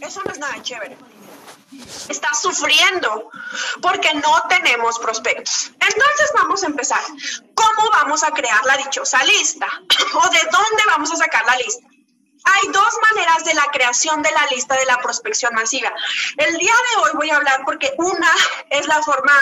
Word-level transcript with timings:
Eso 0.00 0.22
no 0.24 0.32
es 0.32 0.38
nada 0.38 0.62
chévere. 0.62 0.96
Estás 2.08 2.40
sufriendo 2.42 3.30
porque 3.82 4.12
no 4.14 4.42
tenemos 4.48 4.98
prospectos. 4.98 5.72
Entonces 5.72 6.30
vamos 6.34 6.62
a 6.62 6.66
empezar. 6.66 7.00
¿Cómo 7.54 7.90
vamos 7.92 8.22
a 8.22 8.30
crear 8.30 8.64
la 8.64 8.76
dichosa 8.76 9.22
lista? 9.24 9.66
¿O 10.14 10.28
de 10.28 10.40
dónde 10.50 10.82
vamos 10.86 11.12
a 11.12 11.16
sacar 11.16 11.44
la 11.46 11.56
lista? 11.56 11.86
Hay 12.44 12.68
dos 12.68 12.94
maneras 13.10 13.44
de 13.44 13.54
la 13.54 13.64
creación 13.72 14.22
de 14.22 14.30
la 14.30 14.46
lista 14.46 14.76
de 14.76 14.86
la 14.86 14.98
prospección 14.98 15.52
masiva. 15.54 15.92
El 16.36 16.56
día 16.56 16.74
de 16.74 17.02
hoy 17.02 17.10
voy 17.14 17.30
a 17.30 17.36
hablar 17.36 17.62
porque 17.64 17.92
una 17.98 18.30
es 18.70 18.86
la 18.86 19.02
forma 19.02 19.32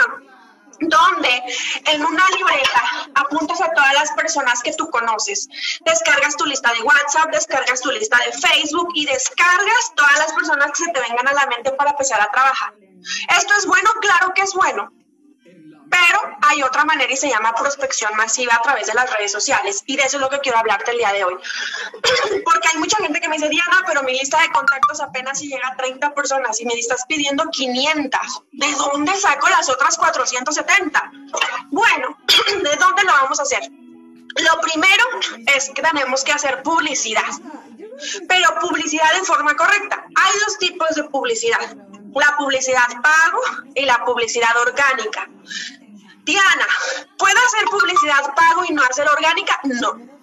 donde 0.79 1.43
en 1.85 2.05
una 2.05 2.29
libreta 2.29 2.83
apuntas 3.15 3.61
a 3.61 3.71
todas 3.71 3.93
las 3.93 4.11
personas 4.11 4.61
que 4.61 4.73
tú 4.73 4.89
conoces. 4.89 5.47
Descargas 5.85 6.35
tu 6.37 6.45
lista 6.45 6.71
de 6.73 6.81
WhatsApp, 6.81 7.31
descargas 7.31 7.81
tu 7.81 7.91
lista 7.91 8.17
de 8.17 8.31
Facebook 8.31 8.89
y 8.95 9.05
descargas 9.05 9.93
todas 9.95 10.17
las 10.19 10.33
personas 10.33 10.71
que 10.71 10.85
se 10.85 10.91
te 10.91 10.99
vengan 11.01 11.27
a 11.27 11.33
la 11.33 11.45
mente 11.47 11.71
para 11.71 11.91
empezar 11.91 12.21
a 12.21 12.31
trabajar. 12.31 12.73
¿Esto 13.37 13.53
es 13.57 13.65
bueno? 13.65 13.89
Claro 14.01 14.33
que 14.33 14.41
es 14.41 14.53
bueno. 14.53 14.91
Pero 15.95 16.37
hay 16.41 16.61
otra 16.61 16.83
manera 16.83 17.11
y 17.11 17.15
se 17.15 17.29
llama 17.29 17.53
prospección 17.53 18.13
masiva 18.17 18.55
a 18.55 18.61
través 18.61 18.87
de 18.87 18.93
las 18.93 19.09
redes 19.15 19.31
sociales. 19.31 19.81
Y 19.85 19.95
de 19.95 20.03
eso 20.03 20.17
es 20.17 20.21
lo 20.21 20.29
que 20.29 20.39
quiero 20.39 20.57
hablarte 20.57 20.91
el 20.91 20.97
día 20.97 21.13
de 21.13 21.23
hoy. 21.23 21.35
Porque 22.43 22.67
hay 22.73 22.79
mucha 22.79 22.97
gente 22.97 23.21
que 23.21 23.29
me 23.29 23.37
dice, 23.37 23.47
Diana, 23.47 23.81
pero 23.87 24.03
mi 24.03 24.11
lista 24.11 24.41
de 24.41 24.49
contactos 24.49 24.99
apenas 24.99 25.39
si 25.39 25.47
llega 25.47 25.69
a 25.69 25.75
30 25.77 26.13
personas 26.13 26.59
y 26.59 26.65
me 26.65 26.73
estás 26.73 27.05
pidiendo 27.07 27.45
500. 27.49 28.19
¿De 28.51 28.71
dónde 28.73 29.15
saco 29.15 29.47
las 29.49 29.69
otras 29.69 29.97
470? 29.97 31.11
Bueno, 31.71 32.17
¿de 32.63 32.75
dónde 32.75 33.03
lo 33.03 33.13
vamos 33.13 33.39
a 33.39 33.43
hacer? 33.43 33.63
Lo 33.63 34.61
primero 34.61 35.03
es 35.55 35.69
que 35.69 35.81
tenemos 35.81 36.25
que 36.25 36.33
hacer 36.33 36.61
publicidad. 36.61 37.23
Pero 38.27 38.59
publicidad 38.59 39.13
de 39.13 39.23
forma 39.23 39.55
correcta. 39.55 40.05
Hay 40.15 40.39
dos 40.45 40.57
tipos 40.57 40.89
de 40.95 41.05
publicidad 41.05 41.77
la 42.19 42.37
publicidad 42.37 42.87
pago 43.01 43.39
y 43.75 43.85
la 43.85 44.03
publicidad 44.05 44.55
orgánica. 44.57 45.27
Diana, 46.25 46.67
¿puedo 47.19 47.37
hacer 47.37 47.65
publicidad 47.69 48.33
pago 48.35 48.65
y 48.67 48.73
no 48.73 48.81
hacer 48.83 49.07
orgánica? 49.07 49.59
No. 49.63 50.15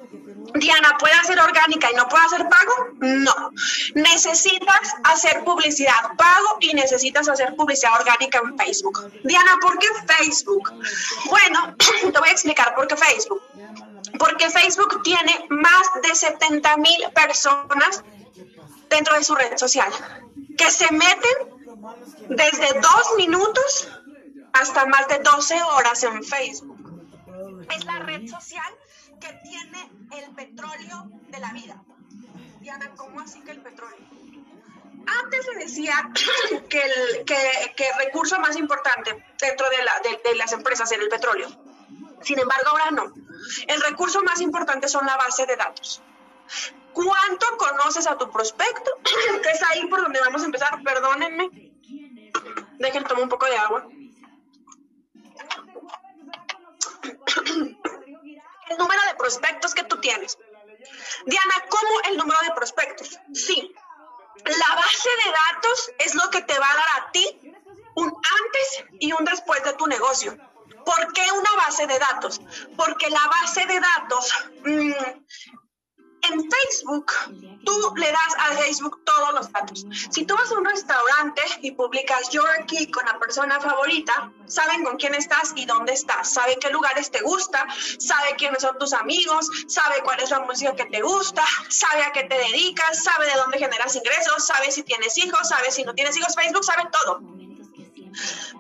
Diana, 0.55 0.97
¿puede 0.98 1.14
hacer 1.14 1.39
orgánica 1.39 1.89
y 1.92 1.94
no 1.94 2.09
puede 2.09 2.25
hacer 2.25 2.48
pago? 2.48 2.72
No. 2.98 3.53
Necesitas 3.94 4.94
hacer 5.05 5.44
publicidad 5.44 6.17
pago 6.19 6.56
y 6.61 6.75
necesitas 6.75 7.28
hacer 7.28 7.55
publicidad 7.55 7.92
orgánica 8.00 8.41
en 8.44 8.59
Facebook. 8.59 9.12
Diana, 9.22 9.56
¿por 9.61 9.78
qué 9.78 9.86
Facebook? 10.19 10.72
Bueno, 11.31 11.77
te 12.12 12.19
voy 12.19 12.28
a 12.28 12.33
explicar 12.33 12.75
por 12.75 12.89
qué 12.89 12.97
Facebook. 12.97 13.42
Porque 14.19 14.50
Facebook 14.50 15.03
tiene 15.05 15.47
más 15.50 15.84
de 16.03 16.14
70 16.14 16.77
mil 16.78 17.11
personas 17.14 18.03
dentro 18.91 19.14
de 19.14 19.25
su 19.25 19.34
red 19.37 19.56
social 19.56 19.91
que 20.59 20.70
se 20.70 20.92
meten 20.92 21.62
desde 22.28 22.81
dos 22.81 23.14
minutos 23.16 23.89
hasta 24.53 24.86
más 24.86 25.08
de 25.08 25.19
12 25.19 25.62
horas 25.62 26.03
en 26.05 26.22
Facebook. 26.22 26.78
Es 27.75 27.84
la 27.84 27.98
red 28.00 28.28
social 28.28 28.75
que 29.20 29.33
tiene 29.44 29.91
el 30.12 30.34
petróleo 30.34 31.09
de 31.28 31.41
la 31.41 31.53
vida. 31.53 31.83
Diana, 32.61 32.91
¿cómo 32.97 33.20
así 33.20 33.41
que 33.41 33.53
el 33.53 33.62
petróleo? 33.62 33.98
Antes 35.25 35.44
se 35.44 35.55
decía 35.59 36.11
que 36.69 36.83
el, 36.83 37.25
que, 37.25 37.92
recurso 37.98 38.39
más 38.39 38.56
importante 38.56 39.25
dentro 39.41 39.67
de, 39.70 39.84
la, 39.84 39.92
de 40.31 40.36
las 40.36 40.53
empresas 40.53 40.91
era 40.92 41.03
el 41.03 41.09
petróleo. 41.09 41.48
Sin 42.22 42.39
embargo, 42.39 42.70
ahora 42.70 42.91
no. 42.91 43.12
El 43.66 43.81
recurso 43.81 44.22
más 44.22 44.41
importante 44.41 44.89
son 44.89 45.06
la 45.06 45.16
base 45.16 45.47
de 45.47 45.56
datos. 45.56 46.03
¿Cuánto 46.92 47.47
conoces 47.56 48.06
a 48.06 48.16
tu 48.16 48.31
prospecto? 48.31 48.91
es 49.53 49.62
ahí 49.70 49.87
por 49.87 50.03
donde 50.03 50.20
vamos 50.20 50.42
a 50.42 50.47
empezar. 50.47 50.83
Perdónenme, 50.83 51.72
Dejen 52.78 53.05
tomar 53.05 53.22
un 53.22 53.28
poco 53.28 53.47
de 53.47 53.56
agua. 53.56 53.87
El 57.03 58.78
número 58.78 59.03
de 59.09 59.15
prospectos 59.16 59.75
que 59.75 59.84
tú 59.84 60.00
tienes. 60.00 60.38
Diana, 61.27 61.54
¿cómo 61.69 62.00
el 62.10 62.16
número 62.16 62.38
de 62.43 62.54
prospectos? 62.54 63.19
Sí, 63.34 63.75
la 64.44 64.75
base 64.75 65.10
de 65.25 65.32
datos 65.53 65.91
es 65.99 66.15
lo 66.15 66.31
que 66.31 66.43
te 66.43 66.59
va 66.59 66.71
a 66.71 66.75
dar 66.75 67.03
a 67.03 67.12
ti 67.12 67.54
un 67.94 68.09
antes 68.09 68.84
y 68.99 69.12
un 69.12 69.25
después 69.25 69.62
de 69.65 69.75
tu 69.75 69.87
negocio. 69.87 70.37
¿Por 70.84 71.12
qué 71.12 71.22
una 71.32 71.50
base 71.65 71.87
de 71.87 71.99
datos? 71.99 72.41
Porque 72.77 73.09
la 73.10 73.27
base 73.28 73.66
de 73.66 73.81
datos 73.81 74.32
mm, 74.65 74.93
en 76.31 76.49
Facebook, 76.50 77.12
tú 77.65 77.94
le 77.97 78.06
das 78.06 78.34
a 78.38 78.55
Facebook 78.56 79.03
todos 79.05 79.34
los 79.34 79.53
datos. 79.53 79.84
Si 80.10 80.25
tú 80.25 80.34
vas 80.37 80.50
a 80.50 80.55
un 80.55 80.65
restaurante 80.65 81.43
y 81.62 81.72
publicas 81.72 82.31
yo 82.31 82.43
aquí 82.60 82.91
con 82.91 83.05
la 83.06 83.19
persona 83.19 83.60
favorita, 83.60 84.33
saben 84.47 84.84
con 84.84 84.97
quién 84.97 85.15
estás 85.15 85.53
y 85.56 85.65
dónde 85.66 85.93
estás, 85.93 86.33
sabe 86.33 86.59
qué 86.60 86.71
lugares 86.71 87.10
te 87.10 87.21
gusta, 87.22 87.66
sabe 87.99 88.37
quiénes 88.37 88.62
son 88.62 88.78
tus 88.78 88.93
amigos, 88.93 89.49
sabe 89.66 90.03
cuál 90.05 90.21
es 90.21 90.31
la 90.31 90.41
música 90.41 90.75
que 90.77 90.87
te 90.87 91.03
gusta, 91.03 91.43
sabe 91.69 92.05
a 92.05 92.12
qué 92.12 92.25
te 92.25 92.39
dedicas, 92.39 93.03
sabe 93.03 93.27
de 93.27 93.34
dónde 93.34 93.59
generas 93.59 93.94
ingresos, 93.97 94.47
sabe 94.47 94.71
si 94.71 94.83
tienes 94.84 95.19
hijos, 95.19 95.49
sabe 95.49 95.71
si 95.71 95.83
no 95.83 95.94
tienes 95.94 96.16
hijos. 96.16 96.34
Facebook 96.34 96.65
sabe 96.65 96.89
todo. 96.91 97.21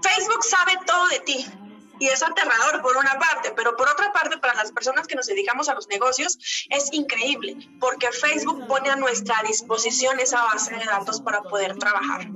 Facebook 0.02 0.44
sabe 0.44 0.78
todo 0.86 1.08
de 1.08 1.20
ti 1.20 1.61
y 1.98 2.08
es 2.08 2.22
aterrador 2.22 2.82
por 2.82 2.96
una 2.96 3.18
parte, 3.18 3.52
pero 3.56 3.76
por 3.76 3.88
otra 3.88 4.12
parte, 4.12 4.38
para 4.38 4.54
las 4.54 4.72
personas 4.72 5.06
que 5.06 5.14
nos 5.14 5.26
dedicamos 5.26 5.68
a 5.68 5.74
los 5.74 5.88
negocios, 5.88 6.38
es 6.70 6.92
increíble, 6.92 7.56
porque 7.80 8.10
Facebook 8.10 8.66
pone 8.66 8.90
a 8.90 8.96
nuestra 8.96 9.42
disposición 9.46 10.18
esa 10.20 10.42
base 10.42 10.74
de 10.74 10.84
datos 10.84 11.20
para 11.20 11.42
poder 11.42 11.76
trabajar. 11.76 12.28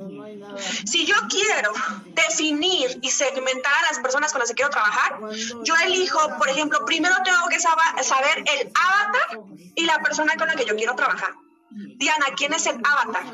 Si 0.87 1.06
yo 1.06 1.17
quiero 1.28 1.72
definir 2.06 2.99
y 3.03 3.11
segmentar 3.11 3.72
a 3.72 3.93
las 3.93 4.00
personas 4.00 4.33
con 4.33 4.41
las 4.41 4.50
que 4.50 4.56
quiero 4.56 4.71
trabajar, 4.71 5.19
yo 5.62 5.75
elijo, 5.84 6.21
por 6.38 6.49
ejemplo, 6.49 6.84
primero 6.84 7.15
tengo 7.25 7.49
que 7.49 7.61
saber 7.61 8.38
el 8.38 8.73
avatar 8.75 9.41
y 9.75 9.84
la 9.84 9.99
persona 10.00 10.34
con 10.37 10.49
la 10.49 10.55
que 10.55 10.65
yo 10.65 10.77
quiero 10.77 10.94
trabajar. 10.94 11.34
Diana, 11.71 12.27
¿quién 12.37 12.53
es 12.55 12.67
el 12.67 12.77
avatar? 12.84 13.25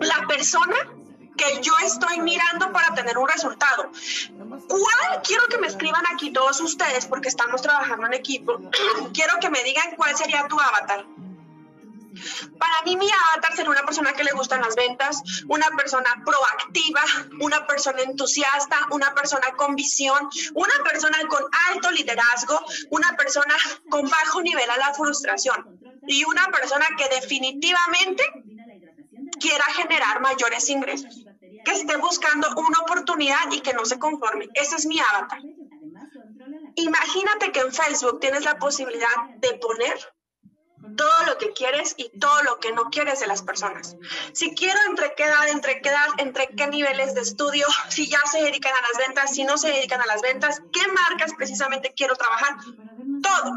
La 0.00 0.26
persona 0.28 0.76
que 1.36 1.60
yo 1.60 1.72
estoy 1.84 2.20
mirando 2.20 2.72
para 2.72 2.94
tener 2.94 3.18
un 3.18 3.28
resultado. 3.28 3.90
¿Cuál? 4.68 5.22
Quiero 5.22 5.46
que 5.48 5.58
me 5.58 5.66
escriban 5.66 6.04
aquí 6.12 6.32
todos 6.32 6.60
ustedes 6.60 7.06
porque 7.06 7.28
estamos 7.28 7.62
trabajando 7.62 8.06
en 8.06 8.14
equipo. 8.14 8.60
Quiero 9.12 9.38
que 9.40 9.50
me 9.50 9.62
digan 9.62 9.96
cuál 9.96 10.16
sería 10.16 10.46
tu 10.48 10.58
avatar. 10.58 11.06
Para 12.58 12.82
mí 12.84 12.96
mi 12.96 13.08
avatar 13.10 13.56
sería 13.56 13.70
una 13.70 13.84
persona 13.84 14.12
que 14.12 14.22
le 14.24 14.32
gustan 14.32 14.60
las 14.60 14.76
ventas, 14.76 15.22
una 15.48 15.66
persona 15.76 16.22
proactiva, 16.24 17.02
una 17.40 17.66
persona 17.66 18.02
entusiasta, 18.02 18.86
una 18.90 19.12
persona 19.14 19.52
con 19.56 19.74
visión, 19.74 20.28
una 20.54 20.74
persona 20.84 21.18
con 21.28 21.42
alto 21.70 21.90
liderazgo, 21.90 22.60
una 22.90 23.16
persona 23.16 23.54
con 23.90 24.08
bajo 24.08 24.42
nivel 24.42 24.70
a 24.70 24.76
la 24.76 24.94
frustración 24.94 25.80
y 26.06 26.24
una 26.24 26.46
persona 26.48 26.86
que 26.96 27.08
definitivamente 27.08 28.22
quiera 29.40 29.64
generar 29.76 30.20
mayores 30.20 30.68
ingresos, 30.68 31.24
que 31.64 31.72
esté 31.72 31.96
buscando 31.96 32.48
una 32.56 32.80
oportunidad 32.80 33.50
y 33.52 33.60
que 33.60 33.72
no 33.72 33.84
se 33.84 33.98
conforme. 33.98 34.48
Ese 34.54 34.76
es 34.76 34.86
mi 34.86 35.00
avatar. 35.00 35.40
Imagínate 36.76 37.52
que 37.52 37.60
en 37.60 37.72
Facebook 37.72 38.20
tienes 38.20 38.44
la 38.44 38.58
posibilidad 38.58 39.28
de 39.38 39.54
poner 39.54 39.96
todo 40.96 41.26
lo 41.26 41.38
que 41.38 41.52
quieres 41.52 41.94
y 41.96 42.18
todo 42.18 42.42
lo 42.42 42.58
que 42.58 42.72
no 42.72 42.84
quieres 42.90 43.20
de 43.20 43.26
las 43.26 43.42
personas. 43.42 43.96
Si 44.32 44.54
quiero 44.54 44.78
entre 44.88 45.14
qué 45.14 45.24
edad, 45.24 45.48
entre 45.48 45.80
qué 45.80 45.88
edad, 45.88 46.08
entre 46.18 46.48
qué 46.48 46.66
niveles 46.66 47.14
de 47.14 47.22
estudio, 47.22 47.66
si 47.88 48.08
ya 48.08 48.20
se 48.30 48.42
dedican 48.42 48.72
a 48.72 48.88
las 48.88 49.06
ventas, 49.06 49.34
si 49.34 49.44
no 49.44 49.56
se 49.56 49.68
dedican 49.68 50.00
a 50.00 50.06
las 50.06 50.20
ventas, 50.20 50.62
qué 50.72 50.82
marcas 50.88 51.32
precisamente 51.36 51.94
quiero 51.96 52.16
trabajar, 52.16 52.56
todo 53.22 53.54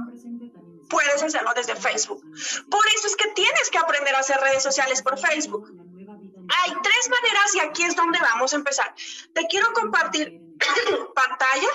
puedes 0.89 1.21
hacerlo 1.21 1.51
desde 1.55 1.75
Facebook. 1.75 2.21
Por 2.69 2.85
eso 2.95 3.07
es 3.07 3.15
que 3.15 3.29
tienes 3.31 3.69
que 3.71 3.77
aprender 3.77 4.15
a 4.15 4.19
hacer 4.19 4.37
redes 4.39 4.63
sociales 4.63 5.01
por 5.01 5.19
Facebook. 5.19 5.69
Hay 5.69 6.71
tres 6.81 7.09
maneras 7.09 7.55
y 7.55 7.59
aquí 7.59 7.83
es 7.83 7.95
donde 7.95 8.19
vamos 8.19 8.53
a 8.53 8.55
empezar. 8.55 8.93
Te 9.33 9.47
quiero 9.47 9.71
compartir 9.73 10.41
pantalla 11.15 11.67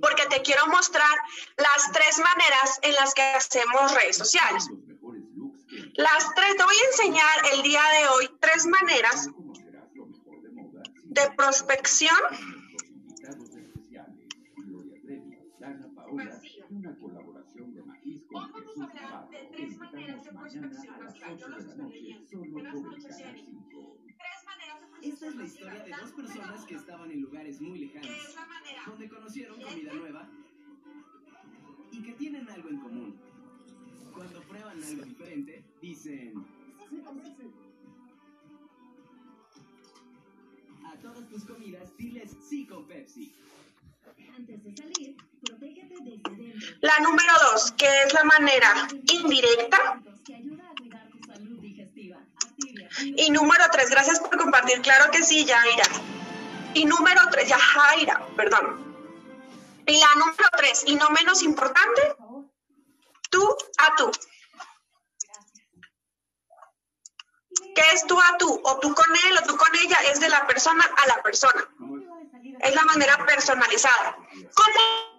porque 0.00 0.26
te 0.26 0.42
quiero 0.42 0.66
mostrar 0.68 1.16
las 1.56 1.92
tres 1.92 2.18
maneras 2.18 2.78
en 2.82 2.94
las 2.94 3.14
que 3.14 3.22
hacemos 3.22 3.94
redes 3.94 4.16
sociales. 4.16 4.68
Las 5.94 6.34
tres, 6.34 6.56
te 6.56 6.64
voy 6.64 6.76
a 6.76 6.90
enseñar 6.90 7.46
el 7.52 7.62
día 7.62 7.82
de 7.98 8.08
hoy 8.08 8.30
tres 8.40 8.66
maneras 8.66 9.28
de 11.04 11.30
prospección 11.36 12.16
Esta 25.02 25.26
es 25.26 25.36
la 25.36 25.44
historia 25.44 25.84
de 25.84 25.90
dos 25.90 26.12
personas 26.12 26.64
que 26.64 26.74
estaban 26.74 27.10
en 27.10 27.20
lugares 27.22 27.60
muy 27.60 27.78
lejanos, 27.78 28.36
donde 28.86 29.08
conocieron 29.08 29.60
comida 29.60 29.92
nueva 29.94 30.28
y 31.90 32.02
que 32.02 32.12
tienen 32.12 32.48
algo 32.48 32.68
en 32.68 32.78
común. 32.78 33.20
Cuando 34.14 34.40
prueban 34.42 34.82
algo 34.82 35.04
diferente, 35.04 35.64
dicen... 35.80 36.34
todas 41.02 41.28
tus 41.28 41.44
comidas, 41.44 41.96
diles 41.96 42.36
sí 42.48 42.66
con 42.66 42.86
Pepsi. 42.86 43.34
Antes 44.36 44.62
de 44.62 44.76
salir, 44.76 45.16
protégete 45.44 45.96
desde 46.00 46.36
dentro. 46.36 46.76
La 46.80 47.00
número 47.00 47.32
dos, 47.50 47.72
que 47.72 47.86
es 48.06 48.14
la 48.14 48.24
manera 48.24 48.88
indirecta. 49.12 50.02
Y 53.16 53.30
número 53.30 53.64
tres, 53.72 53.90
gracias 53.90 54.20
por 54.20 54.36
compartir. 54.36 54.80
Claro 54.82 55.10
que 55.10 55.22
sí, 55.22 55.44
Yaira. 55.44 55.84
Y 56.74 56.84
número 56.84 57.20
tres, 57.30 57.48
ya 57.48 57.58
Jaira, 57.58 58.26
perdón. 58.36 58.92
Y 59.86 59.98
la 59.98 60.08
número 60.16 60.48
tres, 60.56 60.84
y 60.86 60.94
no 60.94 61.10
menos 61.10 61.42
importante, 61.42 62.16
tú 63.30 63.56
a 63.78 63.96
tú. 63.96 64.10
¿Qué 67.74 67.82
es 67.94 68.06
tú 68.06 68.18
a 68.20 68.38
tú? 68.38 68.60
O 68.64 68.78
tú 68.78 68.94
con 68.94 69.06
él 69.28 69.38
o 69.42 69.46
tú 69.46 69.56
con 69.56 69.68
ella, 69.84 69.98
es 70.10 70.20
de 70.20 70.28
la 70.28 70.46
persona 70.46 70.84
a 71.02 71.06
la 71.06 71.22
persona. 71.22 71.68
Es 72.60 72.74
la 72.74 72.84
manera 72.84 73.24
personalizada. 73.26 74.16
¿Cómo? 74.54 75.11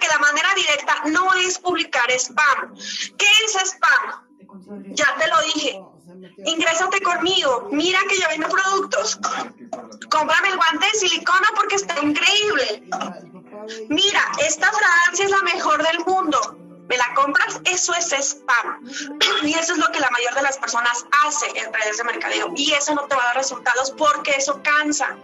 Que 0.00 0.08
la 0.08 0.18
manera 0.18 0.48
directa 0.54 1.02
no 1.06 1.32
es 1.34 1.58
publicar 1.58 2.10
spam. 2.12 2.74
¿Qué 3.16 3.26
es 3.44 3.54
spam? 3.54 4.26
Ya 4.94 5.14
te 5.18 5.28
lo 5.28 5.40
dije. 5.54 5.80
Ingrésate 6.44 7.00
conmigo. 7.00 7.68
Mira 7.70 8.00
que 8.08 8.18
yo 8.18 8.28
vendo 8.28 8.48
productos. 8.48 9.18
Cómprame 10.10 10.48
el 10.48 10.56
guante 10.56 10.86
de 10.92 10.98
silicona 10.98 11.48
porque 11.54 11.76
está 11.76 12.00
increíble. 12.00 12.82
Mira, 13.88 14.22
esta 14.46 14.70
fragancia 14.70 15.24
es 15.24 15.30
la 15.30 15.42
mejor 15.42 15.82
del 15.82 15.98
mundo. 16.00 16.58
¿Me 16.88 16.96
la 16.96 17.12
compras? 17.14 17.60
Eso 17.64 17.92
es 17.94 18.12
spam. 18.12 18.82
Y 19.42 19.52
eso 19.54 19.74
es 19.74 19.78
lo 19.78 19.90
que 19.92 20.00
la 20.00 20.10
mayoría 20.10 20.36
de 20.36 20.42
las 20.42 20.56
personas 20.56 21.04
hace 21.26 21.46
en 21.58 21.72
redes 21.72 21.98
de 21.98 22.04
mercadeo. 22.04 22.52
Y 22.56 22.72
eso 22.72 22.94
no 22.94 23.06
te 23.06 23.14
va 23.14 23.22
a 23.22 23.26
dar 23.26 23.36
resultados 23.36 23.90
porque 23.92 24.32
eso 24.32 24.62
cansa. 24.62 25.16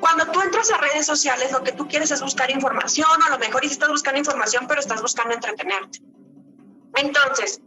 Cuando 0.00 0.26
tú 0.30 0.40
entras 0.40 0.70
a 0.70 0.78
redes 0.78 1.06
sociales, 1.06 1.52
lo 1.52 1.62
que 1.62 1.72
tú 1.72 1.88
quieres 1.88 2.10
es 2.10 2.20
buscar 2.20 2.50
información, 2.50 3.22
a 3.22 3.30
lo 3.30 3.38
mejor 3.38 3.64
estás 3.64 3.88
buscando 3.88 4.18
información, 4.18 4.66
pero 4.68 4.80
estás 4.80 5.00
buscando 5.02 5.34
entretenerte. 5.34 6.00
Entonces, 6.94 7.60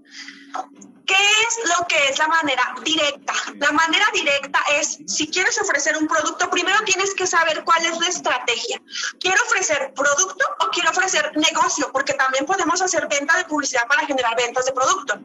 ¿Qué 1.05 1.13
es 1.13 1.69
lo 1.77 1.85
que 1.87 2.09
es 2.09 2.17
la 2.17 2.27
manera 2.27 2.73
directa? 2.83 3.33
La 3.57 3.71
manera 3.71 4.05
directa 4.11 4.59
es, 4.79 4.97
si 5.05 5.27
quieres 5.27 5.59
ofrecer 5.61 5.95
un 5.97 6.07
producto, 6.07 6.49
primero 6.49 6.79
tienes 6.83 7.13
que 7.13 7.27
saber 7.27 7.63
cuál 7.63 7.85
es 7.85 7.99
la 7.99 8.07
estrategia. 8.07 8.81
¿Quiero 9.19 9.37
ofrecer 9.43 9.93
producto 9.93 10.45
o 10.61 10.69
quiero 10.71 10.89
ofrecer 10.89 11.31
negocio? 11.37 11.91
Porque 11.91 12.13
también 12.13 12.45
podemos 12.45 12.81
hacer 12.81 13.07
venta 13.07 13.37
de 13.37 13.45
publicidad 13.45 13.85
para 13.87 14.05
generar 14.07 14.35
ventas 14.35 14.65
de 14.65 14.71
producto. 14.71 15.19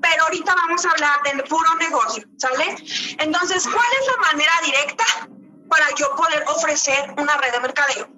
Pero 0.00 0.24
ahorita 0.24 0.54
vamos 0.54 0.86
a 0.86 0.90
hablar 0.90 1.22
del 1.24 1.44
puro 1.44 1.74
negocio, 1.76 2.24
¿sale? 2.38 2.76
Entonces, 3.18 3.64
¿cuál 3.64 3.88
es 4.00 4.06
la 4.06 4.16
manera 4.32 4.52
directa 4.64 5.04
para 5.68 5.86
yo 5.96 6.14
poder 6.16 6.44
ofrecer 6.48 7.14
una 7.18 7.36
red 7.36 7.52
de 7.52 7.60
mercadeo? 7.60 8.08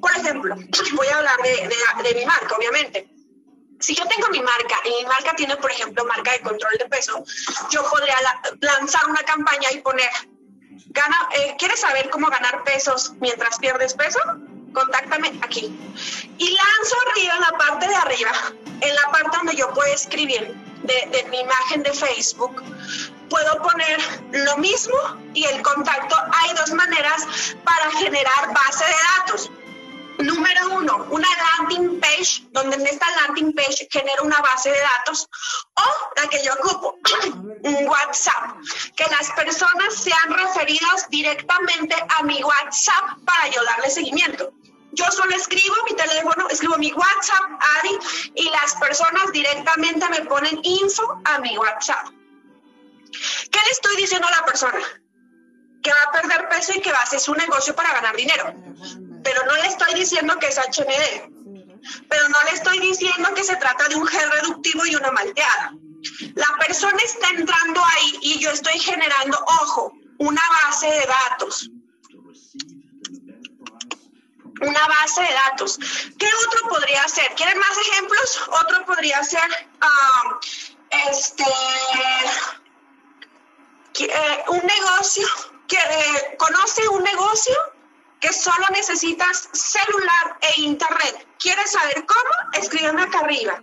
Por 0.00 0.10
ejemplo, 0.12 0.54
voy 0.94 1.06
a 1.08 1.16
hablar 1.16 1.36
de, 1.42 1.50
de, 1.50 2.08
de 2.08 2.14
mi 2.14 2.26
marca, 2.26 2.56
obviamente 2.56 3.10
si 3.80 3.94
yo 3.94 4.04
tengo 4.06 4.28
mi 4.28 4.40
marca 4.40 4.76
y 4.84 4.90
mi 4.90 5.04
marca 5.06 5.34
tiene, 5.34 5.56
por 5.56 5.70
ejemplo, 5.70 6.04
marca 6.04 6.32
de 6.32 6.40
control 6.40 6.72
de 6.78 6.86
peso, 6.86 7.24
yo 7.70 7.82
podría 7.90 8.14
lanzar 8.60 9.08
una 9.08 9.22
campaña 9.22 9.72
y 9.72 9.80
poner, 9.80 10.10
gana, 10.88 11.28
eh, 11.34 11.56
¿quieres 11.58 11.80
saber 11.80 12.10
cómo 12.10 12.28
ganar 12.28 12.62
pesos 12.62 13.14
mientras 13.20 13.58
pierdes 13.58 13.94
peso? 13.94 14.20
Contáctame 14.72 15.32
aquí. 15.42 15.74
Y 16.38 16.50
lanzo 16.50 16.96
arriba, 17.10 17.34
en 17.34 17.40
la 17.40 17.58
parte 17.58 17.88
de 17.88 17.94
arriba, 17.94 18.32
en 18.80 18.94
la 18.94 19.10
parte 19.10 19.36
donde 19.38 19.56
yo 19.56 19.72
puedo 19.72 19.92
escribir 19.92 20.54
de, 21.10 21.24
mi 21.30 21.40
imagen 21.40 21.82
de 21.82 21.92
Facebook, 21.92 22.62
puedo 23.28 23.62
poner 23.62 23.98
lo 24.32 24.56
mismo 24.58 24.96
y 25.34 25.44
el 25.44 25.62
contacto. 25.62 26.16
Hay 26.32 26.54
dos 26.54 26.72
maneras 26.72 27.26
para 27.64 27.90
generar 27.92 28.52
base 28.52 28.84
de 28.84 28.94
datos 29.18 29.50
Número 30.22 30.74
uno, 30.74 31.06
una 31.10 31.28
landing 31.58 31.98
page, 31.98 32.42
donde 32.50 32.76
en 32.76 32.86
esta 32.86 33.06
landing 33.22 33.54
page 33.54 33.88
genero 33.90 34.24
una 34.24 34.40
base 34.42 34.70
de 34.70 34.78
datos 34.78 35.26
o 35.74 36.20
la 36.20 36.28
que 36.28 36.44
yo 36.44 36.52
ocupo, 36.54 36.98
un 37.62 37.88
WhatsApp, 37.88 38.56
que 38.96 39.04
las 39.10 39.30
personas 39.30 39.94
sean 39.94 40.30
referidas 40.30 41.08
directamente 41.08 41.94
a 42.18 42.22
mi 42.24 42.42
WhatsApp 42.42 43.18
para 43.24 43.48
yo 43.48 43.64
darle 43.64 43.88
seguimiento. 43.88 44.52
Yo 44.92 45.04
solo 45.10 45.34
escribo 45.34 45.74
mi 45.88 45.96
teléfono, 45.96 46.48
escribo 46.48 46.76
mi 46.78 46.92
WhatsApp, 46.92 47.44
Ari, 47.78 47.98
y 48.34 48.50
las 48.50 48.74
personas 48.76 49.30
directamente 49.32 50.08
me 50.08 50.22
ponen 50.26 50.58
info 50.62 51.20
a 51.24 51.38
mi 51.38 51.56
WhatsApp. 51.56 52.08
¿Qué 53.50 53.60
le 53.64 53.70
estoy 53.70 53.96
diciendo 53.96 54.26
a 54.26 54.40
la 54.40 54.44
persona? 54.44 54.80
Que 55.82 55.90
va 55.90 56.02
a 56.08 56.12
perder 56.12 56.48
peso 56.48 56.72
y 56.76 56.80
que 56.80 56.92
va 56.92 56.98
a 56.98 57.02
hacer 57.02 57.20
su 57.20 57.34
negocio 57.34 57.74
para 57.74 57.92
ganar 57.92 58.16
dinero 58.16 58.54
pero 59.22 59.44
no 59.46 59.54
le 59.54 59.66
estoy 59.66 59.94
diciendo 59.94 60.38
que 60.38 60.48
es 60.48 60.58
HMD, 60.58 61.30
pero 62.08 62.28
no 62.28 62.42
le 62.44 62.50
estoy 62.52 62.78
diciendo 62.78 63.32
que 63.34 63.44
se 63.44 63.56
trata 63.56 63.88
de 63.88 63.96
un 63.96 64.06
gel 64.06 64.30
reductivo 64.30 64.86
y 64.86 64.94
una 64.94 65.10
malteada. 65.10 65.72
La 66.34 66.56
persona 66.58 66.98
está 67.04 67.28
entrando 67.30 67.82
ahí 67.84 68.18
y 68.22 68.38
yo 68.38 68.50
estoy 68.50 68.78
generando, 68.78 69.38
ojo, 69.62 69.92
una 70.18 70.42
base 70.64 70.86
de 70.86 71.06
datos. 71.06 71.70
Una 74.60 74.86
base 74.86 75.22
de 75.22 75.32
datos. 75.32 75.78
¿Qué 76.18 76.28
otro 76.46 76.68
podría 76.68 77.06
ser? 77.08 77.34
¿Quieren 77.34 77.58
más 77.58 77.76
ejemplos? 77.78 78.42
Otro 78.48 78.84
podría 78.84 79.22
ser, 79.24 79.48
um, 79.82 80.38
este, 81.08 81.44
eh, 84.00 84.44
un 84.48 84.62
negocio, 84.66 85.26
que 85.66 85.76
eh, 85.76 86.36
conoce 86.36 86.86
un 86.88 87.02
negocio 87.02 87.56
que 88.20 88.32
solo 88.32 88.66
necesitas 88.72 89.48
celular 89.52 90.38
e 90.42 90.60
internet. 90.62 91.26
¿Quieres 91.38 91.70
saber 91.70 92.04
cómo? 92.06 92.30
Escríbeme 92.52 93.02
acá 93.02 93.20
arriba. 93.20 93.62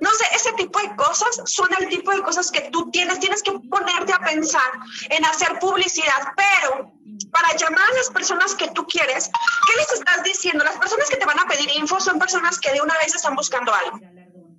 No 0.00 0.10
sé, 0.12 0.24
ese 0.34 0.52
tipo 0.52 0.78
de 0.80 0.94
cosas 0.96 1.40
son 1.44 1.68
el 1.78 1.88
tipo 1.88 2.12
de 2.12 2.22
cosas 2.22 2.50
que 2.50 2.70
tú 2.70 2.90
tienes, 2.90 3.18
tienes 3.20 3.42
que 3.42 3.52
ponerte 3.70 4.12
a 4.12 4.20
pensar 4.20 4.70
en 5.10 5.24
hacer 5.24 5.58
publicidad, 5.58 6.32
pero 6.36 6.92
para 7.32 7.56
llamar 7.56 7.90
a 7.90 7.94
las 7.94 8.10
personas 8.10 8.54
que 8.54 8.68
tú 8.68 8.86
quieres, 8.86 9.30
¿qué 9.66 9.76
les 9.76 9.92
estás 9.92 10.22
diciendo? 10.22 10.64
Las 10.64 10.76
personas 10.76 11.08
que 11.08 11.16
te 11.16 11.26
van 11.26 11.40
a 11.40 11.46
pedir 11.46 11.68
info 11.76 12.00
son 12.00 12.18
personas 12.18 12.58
que 12.60 12.72
de 12.72 12.80
una 12.80 12.96
vez 12.98 13.14
están 13.14 13.34
buscando 13.34 13.72
algo. 13.74 14.00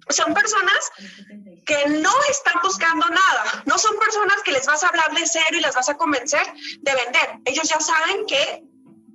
Son 0.09 0.33
personas 0.33 0.91
que 1.65 1.87
no 1.87 2.13
están 2.29 2.61
buscando 2.61 3.07
nada. 3.07 3.63
No 3.65 3.77
son 3.77 3.97
personas 3.97 4.41
que 4.43 4.51
les 4.51 4.65
vas 4.65 4.83
a 4.83 4.87
hablar 4.87 5.13
de 5.13 5.25
cero 5.25 5.45
y 5.51 5.61
las 5.61 5.75
vas 5.75 5.89
a 5.89 5.95
convencer 5.95 6.45
de 6.79 6.95
vender. 6.95 7.39
Ellos 7.45 7.69
ya 7.69 7.79
saben 7.79 8.25
que 8.25 8.63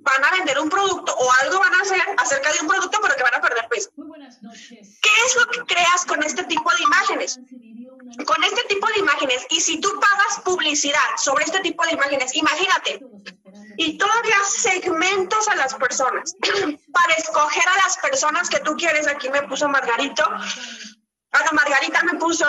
van 0.01 0.23
a 0.23 0.31
vender 0.31 0.59
un 0.59 0.69
producto 0.69 1.13
o 1.15 1.31
algo 1.43 1.59
van 1.59 1.73
a 1.73 1.81
hacer 1.81 2.01
acerca 2.17 2.51
de 2.53 2.59
un 2.61 2.67
producto, 2.67 2.99
pero 3.01 3.15
que 3.15 3.23
van 3.23 3.35
a 3.35 3.41
perder 3.41 3.67
peso. 3.69 3.91
¿Qué 3.95 4.83
es 5.29 5.35
lo 5.35 5.47
que 5.47 5.73
creas 5.73 6.05
con 6.05 6.23
este 6.23 6.43
tipo 6.43 6.69
de 6.71 6.83
imágenes? 6.83 7.39
Con 8.25 8.43
este 8.43 8.61
tipo 8.67 8.87
de 8.87 8.99
imágenes, 8.99 9.45
y 9.49 9.61
si 9.61 9.79
tú 9.79 9.89
pagas 9.99 10.41
publicidad 10.43 11.09
sobre 11.17 11.45
este 11.45 11.59
tipo 11.59 11.83
de 11.85 11.93
imágenes, 11.93 12.35
imagínate, 12.35 12.99
y 13.77 13.97
todavía 13.97 14.37
segmentos 14.45 15.47
a 15.47 15.55
las 15.55 15.75
personas 15.75 16.35
para 16.93 17.13
escoger 17.17 17.63
a 17.67 17.85
las 17.85 17.97
personas 17.97 18.49
que 18.49 18.59
tú 18.59 18.75
quieres. 18.75 19.07
Aquí 19.07 19.29
me 19.29 19.43
puso 19.43 19.69
Margarito. 19.69 20.23
Bueno, 21.31 21.51
Margarita 21.53 22.03
me 22.03 22.15
puso, 22.15 22.45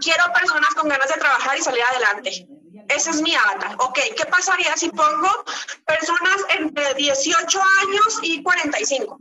quiero 0.00 0.24
personas 0.32 0.70
con 0.74 0.88
ganas 0.88 1.08
de 1.08 1.20
trabajar 1.20 1.58
y 1.58 1.62
salir 1.62 1.82
adelante. 1.82 2.46
Ese 2.88 3.10
es 3.10 3.20
mi 3.20 3.34
avatar. 3.34 3.74
Ok, 3.78 3.98
¿qué 4.16 4.24
pasaría 4.26 4.76
si 4.76 4.88
pongo 4.90 5.44
personas 5.84 6.36
entre 6.58 6.94
18 6.94 7.60
años 7.82 8.18
y 8.22 8.42
45? 8.42 9.18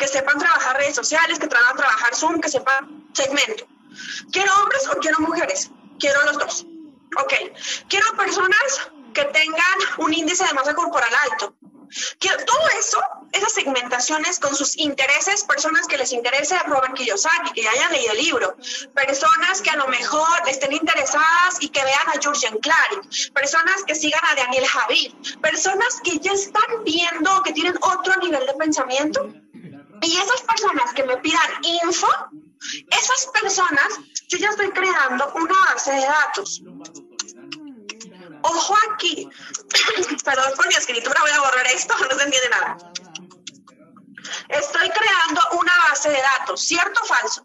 Que 0.00 0.08
sepan 0.08 0.38
trabajar 0.38 0.76
redes 0.78 0.96
sociales, 0.96 1.38
que 1.38 1.44
sepan 1.44 1.76
trabajar 1.76 2.14
Zoom, 2.14 2.40
que 2.40 2.48
sepan 2.48 3.06
segmento. 3.12 3.66
¿Quiero 4.32 4.50
hombres 4.60 4.88
o 4.88 4.98
quiero 4.98 5.20
mujeres? 5.20 5.70
Quiero 5.98 6.24
los 6.24 6.38
dos. 6.38 6.66
Ok, 7.22 7.34
quiero 7.88 8.06
personas 8.16 8.90
que 9.12 9.24
tengan 9.26 9.78
un 9.98 10.14
índice 10.14 10.44
de 10.46 10.54
masa 10.54 10.74
corporal 10.74 11.10
alto, 11.30 11.54
todo 12.46 12.68
eso, 12.78 12.98
esas 13.32 13.52
segmentaciones 13.52 14.38
con 14.38 14.54
sus 14.54 14.76
intereses, 14.76 15.44
personas 15.44 15.86
que 15.86 15.98
les 15.98 16.12
interese 16.12 16.58
Robert 16.66 16.94
Kiyosaki, 16.94 17.52
que 17.52 17.62
ya 17.62 17.70
hayan 17.70 17.92
leído 17.92 18.12
el 18.12 18.18
libro, 18.18 18.56
personas 18.94 19.60
que 19.62 19.70
a 19.70 19.76
lo 19.76 19.88
mejor 19.88 20.48
estén 20.48 20.72
interesadas 20.72 21.56
y 21.60 21.68
que 21.68 21.82
vean 21.82 22.08
a 22.08 22.20
Jurgen 22.22 22.58
Clary, 22.58 23.30
personas 23.34 23.82
que 23.86 23.94
sigan 23.94 24.24
a 24.24 24.34
Daniel 24.34 24.66
Javid, 24.66 25.14
personas 25.40 26.00
que 26.04 26.18
ya 26.18 26.32
están 26.32 26.84
viendo, 26.84 27.42
que 27.42 27.52
tienen 27.52 27.76
otro 27.80 28.14
nivel 28.16 28.46
de 28.46 28.54
pensamiento. 28.54 29.32
Y 30.02 30.16
esas 30.16 30.42
personas 30.42 30.92
que 30.94 31.04
me 31.04 31.16
pidan 31.18 31.50
info, 31.84 32.08
esas 32.90 33.26
personas, 33.32 33.88
yo 34.28 34.38
ya 34.38 34.50
estoy 34.50 34.70
creando 34.70 35.32
una 35.34 35.54
base 35.72 35.92
de 35.92 36.00
datos 36.00 36.62
Ojo 38.42 38.74
aquí. 38.92 39.28
Perdón 40.24 40.52
por 40.56 40.68
mi 40.68 40.74
escritura, 40.74 41.20
voy 41.20 41.30
a 41.30 41.40
borrar 41.40 41.66
esto, 41.66 41.94
no 41.98 42.16
se 42.16 42.24
entiende 42.24 42.48
nada. 42.50 42.76
Estoy 44.48 44.90
creando 44.90 45.40
una 45.52 45.72
base 45.88 46.10
de 46.10 46.20
datos, 46.20 46.60
¿cierto 46.62 47.00
o 47.02 47.06
falso? 47.06 47.44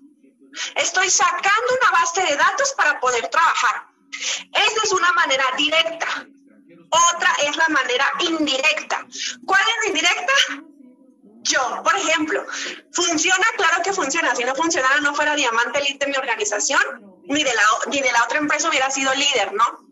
Estoy 0.76 1.10
sacando 1.10 1.74
una 1.82 1.92
base 2.00 2.22
de 2.22 2.36
datos 2.36 2.74
para 2.78 3.00
poder 3.00 3.28
trabajar. 3.28 3.88
Esa 4.54 4.84
es 4.84 4.92
una 4.92 5.12
manera 5.14 5.44
directa. 5.58 6.28
Otra 6.90 7.36
es 7.44 7.56
la 7.58 7.68
manera 7.70 8.06
indirecta. 8.20 9.06
¿Cuál 9.46 9.62
es 9.62 9.76
la 9.82 9.88
indirecta? 9.88 10.34
Yo, 11.46 11.82
por 11.84 11.96
ejemplo, 11.96 12.44
¿funciona? 12.92 13.46
Claro 13.56 13.84
que 13.84 13.94
funciona. 13.94 14.36
Si 14.36 14.44
no 14.44 14.56
funcionara, 14.56 15.00
no 15.00 15.14
fuera 15.14 15.36
diamante 15.36 15.80
elite 15.80 16.06
de 16.06 16.12
mi 16.12 16.18
organización, 16.18 16.82
ni 17.26 17.44
de, 17.44 17.54
la, 17.54 17.64
ni 17.88 18.02
de 18.02 18.12
la 18.12 18.24
otra 18.24 18.40
empresa 18.40 18.70
hubiera 18.70 18.90
sido 18.90 19.14
líder, 19.14 19.54
¿no? 19.54 19.86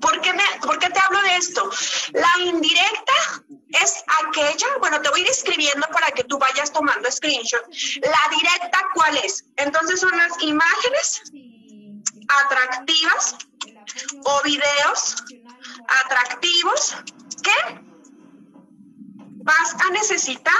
¿Por 0.00 0.20
qué, 0.20 0.32
me, 0.32 0.42
¿Por 0.60 0.78
qué 0.78 0.90
te 0.90 1.00
hablo 1.00 1.20
de 1.22 1.36
esto? 1.36 1.70
La 2.12 2.30
indirecta 2.44 3.12
es 3.80 4.04
aquella, 4.26 4.66
bueno, 4.80 5.00
te 5.00 5.08
voy 5.10 5.20
a 5.20 5.24
ir 5.24 5.30
escribiendo 5.30 5.86
para 5.88 6.10
que 6.10 6.24
tú 6.24 6.38
vayas 6.38 6.72
tomando 6.72 7.10
screenshot. 7.10 7.64
La 8.02 8.36
directa, 8.36 8.78
¿cuál 8.94 9.16
es? 9.18 9.44
Entonces 9.56 10.00
son 10.00 10.16
las 10.16 10.42
imágenes 10.42 11.22
atractivas 12.28 13.36
o 14.24 14.42
videos 14.42 15.16
atractivos 16.04 16.96
que 17.42 17.91
vas 19.42 19.74
a 19.74 19.90
necesitar 19.90 20.54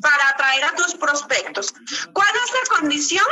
para 0.00 0.28
atraer 0.30 0.64
a 0.64 0.74
tus 0.74 0.94
prospectos. 0.94 1.72
¿Cuál 2.12 2.28
es 2.44 2.52
la 2.52 2.76
condición? 2.76 3.26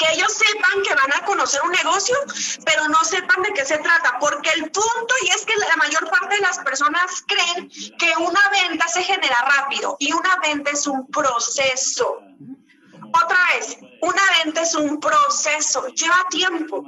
que 0.00 0.12
ellos 0.14 0.32
sepan 0.32 0.82
que 0.82 0.94
van 0.94 1.12
a 1.14 1.24
conocer 1.26 1.60
un 1.62 1.72
negocio, 1.72 2.16
pero 2.64 2.88
no 2.88 3.04
sepan 3.04 3.42
de 3.42 3.52
qué 3.52 3.64
se 3.64 3.78
trata, 3.78 4.18
porque 4.18 4.50
el 4.56 4.70
punto, 4.70 5.14
y 5.22 5.28
es 5.28 5.44
que 5.44 5.54
la 5.56 5.76
mayor 5.76 6.08
parte 6.08 6.36
de 6.36 6.40
las 6.40 6.58
personas 6.58 7.22
creen 7.26 7.68
que 7.98 8.12
una 8.18 8.40
venta 8.50 8.88
se 8.88 9.02
genera 9.02 9.36
rápido 9.42 9.96
y 9.98 10.12
una 10.12 10.36
venta 10.42 10.70
es 10.70 10.86
un 10.86 11.06
proceso. 11.08 12.18
Otra 13.12 13.38
vez, 13.54 13.76
una 14.00 14.22
venta 14.42 14.62
es 14.62 14.74
un 14.74 14.98
proceso, 15.00 15.86
lleva 15.88 16.26
tiempo. 16.30 16.84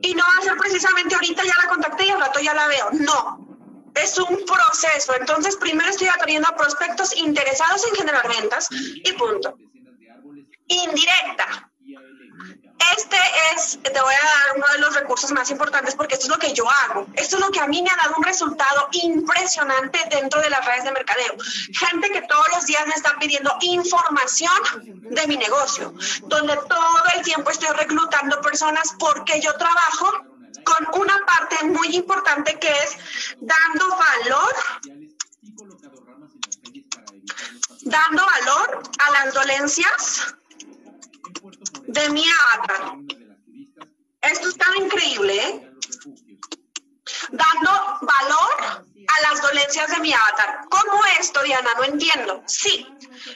Y 0.00 0.14
no 0.14 0.22
va 0.22 0.38
a 0.38 0.42
ser 0.42 0.56
precisamente 0.56 1.14
ahorita 1.14 1.42
ya 1.44 1.54
la 1.62 1.68
contacté 1.68 2.06
y 2.06 2.10
al 2.10 2.20
rato 2.20 2.40
ya 2.40 2.54
la 2.54 2.68
veo. 2.68 2.90
No, 2.92 3.48
es 3.94 4.18
un 4.18 4.44
proceso. 4.44 5.14
Entonces, 5.18 5.56
primero 5.56 5.88
estoy 5.88 6.08
atrayendo 6.08 6.48
a 6.48 6.56
prospectos 6.56 7.16
interesados 7.16 7.86
en 7.88 7.94
generar 7.96 8.28
ventas 8.28 8.68
y 8.70 9.12
punto. 9.14 9.56
Indirecta. 10.68 11.67
Este 12.96 13.16
es, 13.54 13.78
te 13.82 14.00
voy 14.00 14.14
a 14.14 14.24
dar 14.24 14.56
uno 14.56 14.66
de 14.72 14.78
los 14.78 14.94
recursos 14.94 15.30
más 15.32 15.50
importantes 15.50 15.94
porque 15.94 16.14
esto 16.14 16.26
es 16.26 16.30
lo 16.30 16.38
que 16.38 16.52
yo 16.52 16.68
hago. 16.70 17.06
Esto 17.14 17.36
es 17.36 17.42
lo 17.42 17.50
que 17.50 17.60
a 17.60 17.66
mí 17.66 17.82
me 17.82 17.90
ha 17.90 17.96
dado 17.96 18.14
un 18.16 18.22
resultado 18.22 18.88
impresionante 18.92 19.98
dentro 20.10 20.40
de 20.40 20.50
las 20.50 20.64
redes 20.64 20.84
de 20.84 20.92
mercadeo. 20.92 21.34
Gente 21.74 22.10
que 22.10 22.22
todos 22.22 22.46
los 22.54 22.66
días 22.66 22.86
me 22.86 22.94
está 22.94 23.16
pidiendo 23.18 23.52
información 23.62 25.02
de 25.10 25.26
mi 25.26 25.36
negocio, 25.36 25.92
donde 26.22 26.56
todo 26.56 27.02
el 27.16 27.22
tiempo 27.22 27.50
estoy 27.50 27.74
reclutando 27.76 28.40
personas 28.40 28.94
porque 28.98 29.40
yo 29.40 29.52
trabajo 29.54 30.12
con 30.64 31.00
una 31.00 31.18
parte 31.26 31.64
muy 31.64 31.96
importante 31.96 32.58
que 32.58 32.68
es 32.68 32.96
dando 33.40 33.88
valor 33.96 34.54
dando 37.82 38.22
valor 38.26 38.82
a 38.98 39.10
las 39.12 39.34
dolencias 39.34 40.34
de 41.88 42.08
mi 42.10 42.24
avatar. 42.42 42.96
Esto 44.20 44.48
está 44.48 44.66
increíble, 44.76 45.34
¿eh? 45.36 45.72
Dando 47.30 47.70
valor 48.02 48.84
a 49.08 49.30
las 49.30 49.40
dolencias 49.40 49.90
de 49.90 50.00
mi 50.00 50.12
avatar. 50.12 50.66
¿Cómo 50.68 51.00
esto, 51.18 51.42
Diana? 51.42 51.70
No 51.76 51.84
entiendo. 51.84 52.42
Sí, 52.46 52.86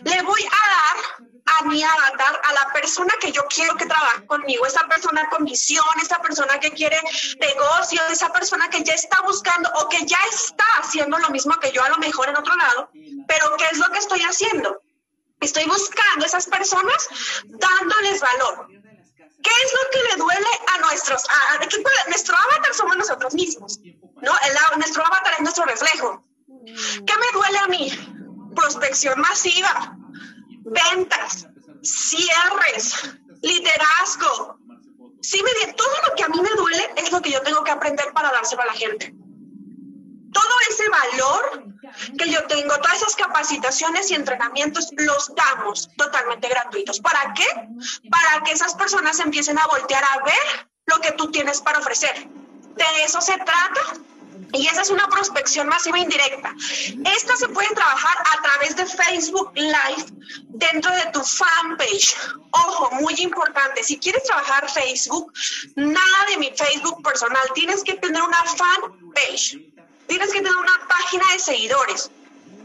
le 0.05 0.23
voy 0.23 0.43
a 0.43 0.69
dar 0.69 1.33
a 1.45 1.65
mi 1.65 1.83
avatar, 1.83 2.41
a 2.45 2.53
la 2.53 2.73
persona 2.73 3.13
que 3.21 3.33
yo 3.33 3.43
quiero 3.49 3.75
que 3.77 3.87
trabaje 3.87 4.27
conmigo, 4.27 4.67
esa 4.67 4.87
persona 4.87 5.29
con 5.31 5.45
visión, 5.45 5.85
esa 6.01 6.19
persona 6.19 6.61
que 6.61 6.71
quiere 6.73 6.99
negocio, 7.41 8.01
esa 8.11 8.33
persona 8.33 8.69
que 8.69 8.85
ya 8.85 8.95
está 8.95 9.21
buscando 9.23 9.71
o 9.77 9.89
que 9.89 10.05
ya 10.07 10.19
está 10.31 10.65
haciendo 10.79 11.19
lo 11.19 11.31
mismo 11.31 11.59
que 11.59 11.73
yo 11.73 11.83
a 11.83 11.89
lo 11.89 11.99
mejor 11.99 12.29
en 12.29 12.37
otro 12.37 12.55
lado, 12.55 12.91
pero 13.27 13.57
¿qué 13.57 13.65
es 13.73 13.79
lo 13.79 13.89
que 13.91 13.99
estoy 13.99 14.21
haciendo? 14.21 14.83
Estoy 15.43 15.65
buscando 15.65 16.25
a 16.25 16.27
esas 16.27 16.47
personas 16.47 17.09
dándoles 17.45 18.21
valor. 18.21 18.69
¿Qué 18.69 19.51
es 19.65 19.73
lo 19.73 19.91
que 19.91 20.09
le 20.09 20.17
duele 20.17 20.47
a 20.69 20.79
nuestros, 20.83 21.25
a, 21.29 21.59
nuestro 22.09 22.37
avatar 22.37 22.75
somos 22.75 22.97
nosotros 22.97 23.35
mismos, 23.35 23.81
¿no? 23.81 24.33
El, 24.47 24.79
nuestro 24.79 25.05
avatar 25.05 25.35
es 25.35 25.41
nuestro 25.41 25.65
reflejo. 25.65 26.25
¿Qué 26.65 27.15
me 27.19 27.33
duele 27.33 27.59
a 27.59 27.67
mí? 27.67 28.53
Prospección 28.55 29.21
masiva, 29.21 29.97
ventas, 30.65 31.49
cierres, 31.83 33.11
liderazgo. 33.43 34.59
Sí, 35.23 35.43
me, 35.43 35.73
todo 35.73 35.97
lo 36.09 36.15
que 36.15 36.23
a 36.23 36.29
mí 36.29 36.41
me 36.41 36.51
duele 36.57 36.95
es 36.97 37.11
lo 37.11 37.21
que 37.21 37.33
yo 37.33 37.43
tengo 37.43 37.65
que 37.65 37.73
aprender 37.73 38.13
para 38.13 38.31
dárselo 38.31 38.63
a 38.63 38.67
la 38.67 38.75
gente. 38.75 39.13
Todo 40.33 40.55
ese 40.71 40.89
valor 40.89 41.72
que 42.19 42.31
yo 42.31 42.47
tengo, 42.47 42.75
todas 42.77 42.97
esas 42.97 43.17
capacitaciones 43.17 44.11
y 44.11 44.15
entrenamientos 44.15 44.89
los 44.97 45.33
damos 45.35 45.89
totalmente 45.97 46.49
gratuitos. 46.49 47.01
¿Para 47.01 47.33
qué? 47.35 47.47
Para 48.11 48.43
que 48.45 48.53
esas 48.53 48.75
personas 48.75 49.19
empiecen 49.21 49.59
a 49.59 49.67
voltear 49.67 50.05
a 50.05 50.25
ver 50.25 50.69
lo 50.87 51.01
que 51.01 51.13
tú 51.13 51.31
tienes 51.31 51.61
para 51.61 51.79
ofrecer. 51.79 52.29
De 52.77 53.05
eso 53.05 53.21
se 53.21 53.37
trata 53.37 53.81
y 54.53 54.67
esa 54.67 54.83
es 54.83 54.91
una 54.91 55.09
prospección 55.09 55.69
masiva 55.69 55.99
indirecta. 55.99 56.55
Esta 57.17 57.37
se 57.37 57.49
puede 57.49 57.69
trabajar 57.75 58.17
a 58.19 58.43
través 58.43 58.77
de 58.77 58.87
Facebook 58.87 59.53
Live 59.55 60.07
dentro 60.49 60.93
de 60.93 61.07
tu 61.13 61.23
fanpage. 61.23 62.17
Ojo, 62.51 62.91
muy 62.97 63.15
importante, 63.19 63.83
si 63.83 63.99
quieres 63.99 64.23
trabajar 64.25 64.71
Facebook, 64.71 65.33
nada 65.77 66.27
de 66.29 66.37
mi 66.37 66.53
Facebook 66.55 67.03
personal, 67.03 67.43
tienes 67.55 67.83
que 67.83 67.95
tener 67.95 68.23
una 68.23 68.43
fanpage 68.45 69.72
tienes 70.13 70.31
que 70.31 70.41
tener 70.41 70.57
una 70.57 70.89
página 70.89 71.25
de 71.33 71.39
seguidores 71.39 72.11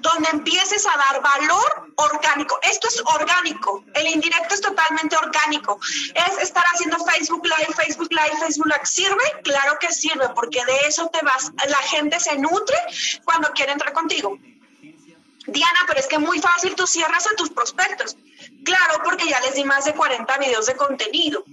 donde 0.02 0.30
empieces 0.34 0.86
a 0.86 0.98
dar 0.98 1.22
valor 1.22 1.94
orgánico. 1.96 2.60
Esto 2.62 2.90
es 2.90 3.02
orgánico. 3.06 3.86
El 3.94 4.08
indirecto 4.08 4.54
es 4.54 4.60
totalmente 4.60 5.16
orgánico. 5.16 5.80
Es 6.14 6.44
estar 6.44 6.66
haciendo 6.74 6.98
Facebook 7.06 7.46
Live, 7.46 7.74
Facebook 7.74 8.12
Live, 8.12 8.38
Facebook 8.42 8.68
Live. 8.68 8.86
¿Sirve? 8.86 9.42
Claro 9.44 9.80
que 9.80 9.94
sirve, 9.94 10.28
porque 10.36 10.64
de 10.66 10.78
eso 10.88 11.08
te 11.08 11.24
vas. 11.24 11.54
La 11.70 11.78
gente 11.78 12.20
se 12.20 12.38
nutre 12.38 12.78
cuando 13.24 13.50
quiere 13.54 13.72
entrar 13.72 13.94
contigo. 13.94 14.38
Diana, 15.48 15.80
pero 15.88 16.02
es 16.02 16.08
que 16.08 16.20
muy 16.20 16.42
fácil, 16.42 16.76
tú 16.76 16.86
cierras 16.86 17.26
a 17.28 17.36
tus 17.38 17.50
prospectos. 17.50 18.18
Claro, 18.66 19.02
porque 19.06 19.26
ya 19.30 19.40
les 19.40 19.56
di 19.56 19.64
más 19.64 19.86
de 19.86 19.94
40 19.94 20.38
videos 20.38 20.66
de 20.66 20.76
contenido. 20.76 21.46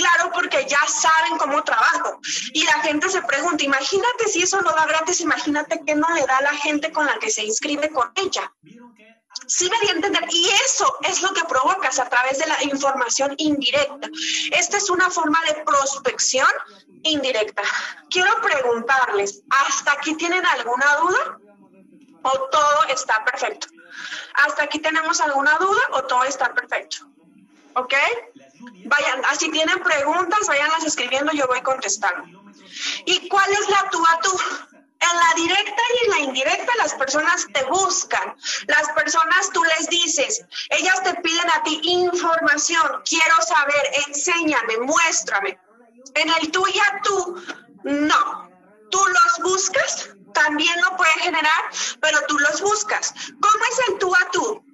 Claro, 0.00 0.32
porque 0.32 0.64
ya 0.66 0.80
saben 0.88 1.36
cómo 1.36 1.62
trabajo. 1.62 2.20
Y 2.54 2.64
la 2.64 2.80
gente 2.80 3.10
se 3.10 3.20
pregunta, 3.20 3.62
imagínate 3.62 4.28
si 4.28 4.42
eso 4.42 4.58
no 4.62 4.72
da 4.72 4.86
gratis, 4.86 5.20
imagínate 5.20 5.82
qué 5.86 5.94
no 5.94 6.08
le 6.14 6.24
da 6.24 6.38
a 6.38 6.42
la 6.42 6.54
gente 6.54 6.90
con 6.90 7.04
la 7.04 7.18
que 7.18 7.28
se 7.28 7.44
inscribe 7.44 7.90
con 7.90 8.10
ella. 8.14 8.50
Sí 9.46 9.68
me 9.68 9.78
di 9.82 9.88
a 9.88 9.96
entender. 9.96 10.24
Y 10.30 10.48
eso 10.64 10.96
es 11.02 11.20
lo 11.20 11.34
que 11.34 11.44
provocas 11.44 11.98
a 11.98 12.08
través 12.08 12.38
de 12.38 12.46
la 12.46 12.64
información 12.64 13.34
indirecta. 13.36 14.08
Esta 14.52 14.78
es 14.78 14.88
una 14.88 15.10
forma 15.10 15.38
de 15.48 15.62
prospección 15.66 16.48
indirecta. 17.02 17.62
Quiero 18.08 18.40
preguntarles, 18.40 19.42
¿hasta 19.50 19.92
aquí 19.92 20.14
tienen 20.14 20.46
alguna 20.46 20.96
duda? 20.96 21.38
¿O 22.22 22.30
todo 22.48 22.84
está 22.88 23.22
perfecto? 23.26 23.66
¿Hasta 24.46 24.62
aquí 24.62 24.78
tenemos 24.78 25.20
alguna 25.20 25.54
duda 25.60 25.82
o 25.92 26.04
todo 26.04 26.24
está 26.24 26.54
perfecto? 26.54 27.06
¿Ok? 27.74 27.94
Vayan, 28.84 29.24
así 29.26 29.50
tienen 29.50 29.78
preguntas, 29.82 30.40
vayanlas 30.46 30.84
escribiendo, 30.84 31.32
yo 31.32 31.46
voy 31.46 31.60
contestando. 31.62 32.40
¿Y 33.04 33.28
cuál 33.28 33.50
es 33.52 33.68
la 33.68 33.90
tú 33.90 34.02
a 34.06 34.20
tú? 34.20 34.38
En 35.00 35.16
la 35.16 35.34
directa 35.34 35.82
y 35.94 36.04
en 36.04 36.10
la 36.10 36.18
indirecta 36.18 36.72
las 36.78 36.92
personas 36.94 37.46
te 37.52 37.64
buscan. 37.64 38.36
Las 38.66 38.90
personas 38.90 39.50
tú 39.52 39.62
les 39.64 39.88
dices, 39.88 40.44
ellas 40.68 41.02
te 41.02 41.14
piden 41.22 41.50
a 41.50 41.62
ti 41.62 41.80
información, 41.84 43.02
quiero 43.08 43.34
saber, 43.42 43.82
enséñame, 44.08 44.78
muéstrame. 44.78 45.58
En 46.14 46.28
el 46.28 46.50
tú 46.50 46.66
y 46.66 46.78
a 46.78 47.00
tú, 47.02 47.42
no. 47.84 48.50
Tú 48.90 48.98
los 48.98 49.52
buscas, 49.52 50.10
también 50.34 50.78
lo 50.82 50.96
puedes 50.96 51.14
generar, 51.14 51.62
pero 52.00 52.18
tú 52.28 52.38
los 52.38 52.60
buscas. 52.60 53.14
¿Cómo 53.40 53.64
es 53.70 53.88
el 53.88 53.98
tú 53.98 54.14
a 54.14 54.30
tú? 54.32 54.69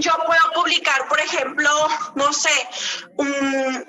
Yo 0.00 0.12
puedo 0.26 0.52
publicar, 0.54 1.08
por 1.08 1.20
ejemplo, 1.20 1.70
no 2.14 2.32
sé, 2.32 2.68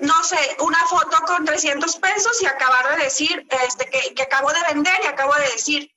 no 0.00 0.24
sé, 0.24 0.56
una 0.60 0.78
foto 0.86 1.16
con 1.26 1.44
300 1.44 1.96
pesos 1.96 2.42
y 2.42 2.46
acabar 2.46 2.96
de 2.96 3.04
decir 3.04 3.46
este, 3.64 3.88
que, 3.90 4.14
que 4.14 4.22
acabo 4.22 4.50
de 4.52 4.74
vender 4.74 4.94
y 5.04 5.06
acabo 5.06 5.34
de 5.34 5.50
decir, 5.52 5.90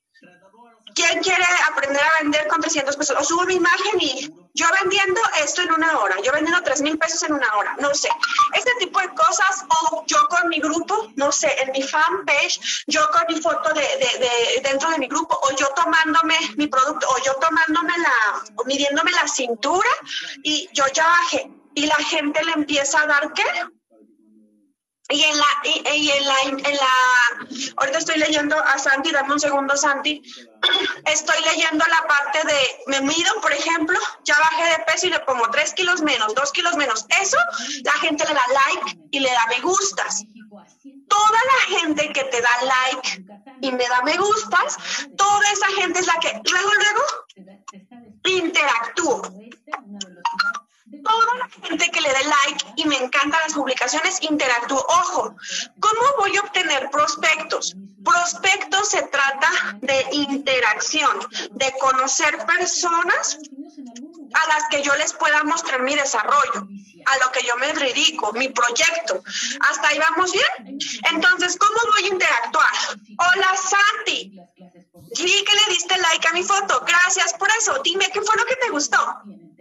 ¿quién 0.94 1.22
quiere 1.22 1.44
aprender 1.70 2.02
a 2.02 2.22
vender 2.22 2.46
con 2.48 2.60
300 2.60 2.96
pesos? 2.96 3.16
O 3.18 3.24
subo 3.24 3.44
mi 3.44 3.54
imagen 3.54 4.00
y 4.00 4.32
yo 4.54 4.66
vendiendo 4.82 5.20
esto 5.42 5.62
en 5.62 5.72
una 5.72 5.98
hora, 5.98 6.16
yo 6.22 6.32
vendiendo 6.32 6.62
3 6.62 6.82
mil 6.82 6.98
pesos 6.98 7.22
en 7.22 7.32
una 7.32 7.56
hora, 7.56 7.74
no 7.80 7.94
sé. 7.94 8.08
Este 8.54 8.70
tipo 8.78 9.00
de 9.00 9.08
cosas, 9.08 9.64
o 9.68 10.04
yo 10.06 10.18
con 10.28 10.48
mi 10.48 10.60
grupo, 10.60 11.10
no 11.16 11.32
sé, 11.32 11.54
en 11.62 11.72
mi 11.72 11.82
fanpage, 11.82 12.84
yo 12.86 13.08
con 13.10 13.22
mi 13.28 13.40
foto 13.40 13.72
de, 13.72 13.80
de, 13.80 14.60
dentro 14.62 14.90
de 14.90 14.98
mi 14.98 15.08
grupo, 15.08 15.38
o 15.42 15.56
yo 15.56 15.68
tomándome 15.74 16.36
mi 16.56 16.66
producto, 16.66 17.08
o 17.08 17.18
yo 17.24 17.32
tomándome 17.34 17.96
la, 17.98 18.42
o 18.56 18.64
midiéndome 18.64 19.10
la 19.12 19.26
cintura 19.26 19.88
y 20.42 20.68
yo 20.72 20.84
ya 20.92 21.06
bajé. 21.06 21.50
Y 21.74 21.86
la 21.86 21.94
gente 21.94 22.44
le 22.44 22.52
empieza 22.52 23.00
a 23.00 23.06
dar 23.06 23.32
qué? 23.32 23.44
Y 25.12 25.22
en 25.24 25.36
la, 25.36 25.46
y, 25.64 26.06
la, 26.24 26.40
en 26.46 26.76
la, 26.76 26.88
ahorita 27.76 27.98
estoy 27.98 28.16
leyendo 28.18 28.56
a 28.58 28.78
Santi, 28.78 29.10
dame 29.10 29.34
un 29.34 29.40
segundo, 29.40 29.76
Santi. 29.76 30.22
Estoy 31.06 31.36
leyendo 31.50 31.84
la 31.84 32.08
parte 32.08 32.38
de, 32.46 32.58
me 32.86 33.00
mido, 33.02 33.40
por 33.42 33.52
ejemplo, 33.52 33.98
ya 34.24 34.38
bajé 34.38 34.70
de 34.70 34.84
peso 34.84 35.08
y 35.08 35.10
le 35.10 35.20
pongo 35.20 35.50
tres 35.50 35.74
kilos 35.74 36.00
menos, 36.00 36.34
dos 36.34 36.50
kilos 36.52 36.76
menos. 36.76 37.04
Eso, 37.20 37.36
la 37.84 37.92
gente 37.92 38.24
le 38.26 38.32
da 38.32 38.46
like 38.54 38.98
y 39.10 39.20
le 39.20 39.30
da 39.30 39.46
me 39.50 39.60
gustas. 39.60 40.24
Toda 41.08 41.40
la 41.44 41.78
gente 41.78 42.10
que 42.14 42.24
te 42.24 42.40
da 42.40 42.62
like 42.62 43.24
y 43.60 43.70
me 43.70 43.86
da 43.86 44.00
me 44.02 44.16
gustas, 44.16 44.78
toda 45.16 45.52
esa 45.52 45.66
gente 45.80 46.00
es 46.00 46.06
la 46.06 46.14
que 46.20 46.40
luego, 46.50 46.70
luego 46.74 47.02
interactúo 48.24 49.22
toda 51.02 51.34
la 51.38 51.48
gente 51.48 51.90
que 51.90 52.00
le 52.00 52.08
dé 52.08 52.24
like 52.24 52.64
y 52.76 52.84
me 52.86 52.96
encantan 52.96 53.40
las 53.42 53.52
publicaciones, 53.52 54.22
interactúo. 54.22 54.84
Ojo, 54.88 55.34
¿cómo 55.80 56.02
voy 56.18 56.36
a 56.36 56.40
obtener 56.40 56.90
prospectos? 56.90 57.74
Prospectos 58.04 58.88
se 58.88 59.02
trata 59.02 59.48
de 59.80 60.06
interacción, 60.12 61.18
de 61.50 61.72
conocer 61.78 62.36
personas 62.46 63.38
a 64.34 64.48
las 64.48 64.68
que 64.70 64.82
yo 64.82 64.94
les 64.96 65.12
pueda 65.12 65.44
mostrar 65.44 65.82
mi 65.82 65.94
desarrollo, 65.94 66.66
a 67.06 67.24
lo 67.24 67.32
que 67.32 67.46
yo 67.46 67.56
me 67.58 67.72
dedico, 67.72 68.32
mi 68.32 68.48
proyecto. 68.48 69.22
¿Hasta 69.68 69.88
ahí 69.88 69.98
vamos 69.98 70.32
bien? 70.32 70.78
Entonces, 71.10 71.56
¿cómo 71.58 71.78
voy 71.92 72.04
a 72.04 72.12
interactuar? 72.14 72.72
Hola 73.18 73.56
Santi, 73.56 74.32
vi 75.22 75.44
que 75.44 75.54
le 75.54 75.74
diste 75.74 75.96
like 75.98 76.28
a 76.28 76.32
mi 76.32 76.42
foto, 76.42 76.82
gracias 76.86 77.34
por 77.34 77.48
eso. 77.58 77.80
Dime 77.84 78.10
qué 78.12 78.20
fue 78.20 78.36
lo 78.36 78.44
que 78.46 78.56
te 78.56 78.70
gustó. 78.70 78.98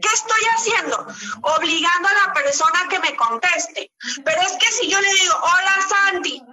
¿Qué 0.01 0.09
estoy 0.13 0.43
haciendo? 0.55 1.07
Obligando 1.41 2.07
a 2.07 2.27
la 2.27 2.33
persona 2.33 2.87
que 2.89 2.99
me 2.99 3.15
conteste. 3.15 3.91
Pero 4.23 4.41
es 4.41 4.53
que 4.53 4.71
si 4.71 4.89
yo 4.89 4.99
le 4.99 5.13
digo, 5.13 5.35
hola 5.35 5.75
Sandy, 5.89 6.43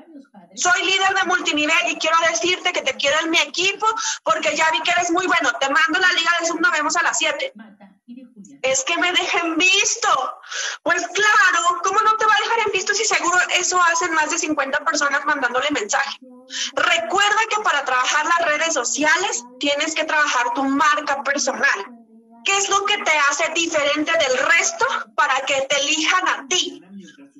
soy 0.55 0.85
líder 0.85 1.14
de 1.14 1.25
multinivel 1.25 1.76
y 1.88 1.99
quiero 1.99 2.17
decirte 2.31 2.73
que 2.73 2.83
te 2.83 2.95
quiero 2.95 3.19
en 3.21 3.31
mi 3.31 3.38
equipo 3.38 3.87
porque 4.25 4.57
ya 4.57 4.71
vi 4.73 4.81
que 4.83 4.90
eres 4.90 5.11
muy 5.11 5.26
bueno, 5.26 5.52
te 5.61 5.69
mando 5.69 5.99
la 5.99 6.12
liga 6.12 6.31
de 6.40 6.47
Zoom, 6.47 6.61
nos 6.61 6.73
vemos 6.73 6.97
a 6.97 7.02
las 7.02 7.19
7. 7.19 7.52
Es 8.62 8.83
que 8.85 8.97
me 8.99 9.12
dejen 9.12 9.57
visto. 9.57 10.40
Pues 10.83 11.07
claro, 11.07 11.81
¿cómo 11.85 12.00
no 12.00 12.17
te 12.17 12.26
va 12.26 12.33
a 12.35 12.40
dejar 12.40 12.59
en 12.67 12.73
visto 12.73 12.93
si 12.93 13.05
seguro 13.05 13.38
eso 13.55 13.81
hacen 13.83 14.12
más 14.14 14.31
de 14.31 14.38
50 14.38 14.85
personas 14.85 15.25
mandándole 15.25 15.71
mensaje? 15.71 16.19
Recuerda 16.75 17.40
que 17.50 17.62
para 17.62 17.85
trabajar 17.85 18.26
las 18.26 18.49
redes 18.49 18.75
sociales 18.75 19.45
tienes 19.61 19.95
que 19.95 20.05
trabajar 20.05 20.55
tu 20.55 20.64
marca 20.64 21.23
personal. 21.23 21.98
¿Qué 22.59 22.65
es 22.65 22.71
lo 22.71 22.85
que 22.87 22.99
te 22.99 23.12
hace 23.31 23.49
diferente 23.55 24.11
del 24.19 24.37
resto 24.37 24.85
para 25.15 25.47
que 25.47 25.61
te 25.69 25.77
elijan 25.77 26.27
a 26.27 26.49
ti? 26.49 26.83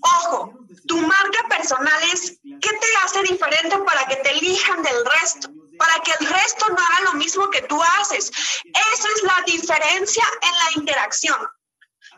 Ojo, 0.01 0.55
tu 0.87 0.97
marca 0.99 1.41
personal 1.49 2.01
es 2.13 2.39
¿qué 2.45 2.69
te 2.69 2.87
hace 3.03 3.23
diferente 3.25 3.79
para 3.79 4.07
que 4.07 4.15
te 4.15 4.31
elijan 4.31 4.81
del 4.81 5.05
resto? 5.05 5.49
Para 5.77 5.95
que 6.05 6.13
el 6.21 6.25
resto 6.25 6.69
no 6.69 6.77
haga 6.77 7.11
lo 7.11 7.15
mismo 7.15 7.51
que 7.51 7.63
tú 7.63 7.83
haces. 7.99 8.31
Esa 8.63 9.09
es 9.17 9.23
la 9.25 9.43
diferencia 9.45 10.25
en 10.41 10.53
la 10.53 10.83
interacción. 10.83 11.49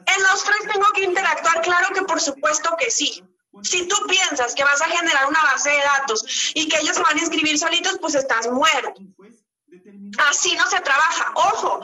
En 0.04 0.22
los 0.24 0.44
tres 0.44 0.70
tengo 0.70 0.92
que 0.94 1.04
interactuar, 1.04 1.62
claro 1.62 1.94
que 1.94 2.02
por 2.02 2.20
supuesto 2.20 2.76
que 2.78 2.90
sí. 2.90 3.24
Si 3.62 3.88
tú 3.88 3.96
piensas 4.08 4.54
que 4.54 4.62
vas 4.62 4.82
a 4.82 4.90
generar 4.90 5.26
una 5.26 5.42
base 5.44 5.70
de 5.70 5.80
datos 5.80 6.52
y 6.54 6.68
que 6.68 6.78
ellos 6.80 6.98
van 6.98 7.16
a 7.16 7.20
inscribir 7.20 7.58
solitos, 7.58 7.96
pues 7.98 8.14
estás 8.14 8.46
muerto. 8.48 8.92
Así 10.18 10.54
no 10.56 10.66
se 10.68 10.80
trabaja. 10.80 11.32
Ojo, 11.34 11.80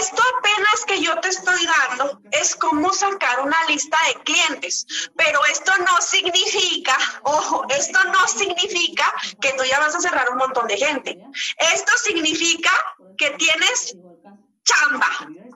esto 0.00 0.22
apenas 0.38 0.84
que 0.86 1.00
yo 1.00 1.18
te 1.20 1.28
estoy 1.28 1.66
dando 1.66 2.20
es 2.30 2.54
como 2.56 2.92
sacar 2.92 3.40
una 3.40 3.56
lista 3.68 3.98
de 4.08 4.22
clientes, 4.22 4.86
pero 5.16 5.44
esto 5.46 5.72
no 5.78 6.00
significa, 6.00 6.96
ojo, 7.22 7.64
esto 7.70 8.02
no 8.04 8.28
significa 8.28 9.12
que 9.40 9.52
tú 9.54 9.64
ya 9.64 9.78
vas 9.80 9.94
a 9.94 10.00
cerrar 10.00 10.30
un 10.30 10.38
montón 10.38 10.66
de 10.66 10.76
gente. 10.76 11.18
Esto 11.56 11.92
significa 12.02 12.70
que 13.16 13.30
tienes 13.30 13.94
chamba, 14.64 15.08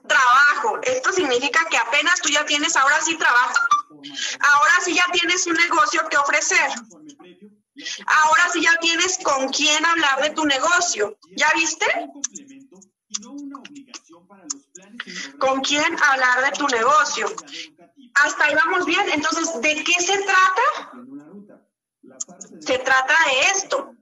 trabajo. 0.07 0.79
Esto 0.83 1.11
significa 1.11 1.65
que 1.69 1.77
apenas 1.77 2.21
tú 2.21 2.29
ya 2.29 2.45
tienes, 2.45 2.75
ahora 2.75 3.01
sí 3.01 3.15
trabajo. 3.17 3.53
Ahora 4.39 4.73
sí 4.83 4.93
ya 4.93 5.05
tienes 5.11 5.45
un 5.47 5.53
negocio 5.53 6.07
que 6.09 6.17
ofrecer. 6.17 6.69
Ahora 8.05 8.49
sí 8.51 8.61
ya 8.61 8.77
tienes 8.79 9.17
con 9.23 9.49
quién 9.49 9.85
hablar 9.85 10.21
de 10.21 10.29
tu 10.31 10.45
negocio. 10.45 11.17
¿Ya 11.35 11.47
viste? 11.55 11.85
¿Con 15.39 15.61
quién 15.61 15.97
hablar 16.03 16.45
de 16.45 16.51
tu 16.57 16.67
negocio? 16.67 17.27
Hasta 18.15 18.45
ahí 18.45 18.55
vamos 18.55 18.85
bien. 18.85 19.09
Entonces, 19.13 19.61
¿de 19.61 19.83
qué 19.83 19.93
se 20.01 20.17
trata? 20.19 20.91
Se 22.61 22.77
trata 22.79 23.13
de 23.25 23.39
esto. 23.57 23.95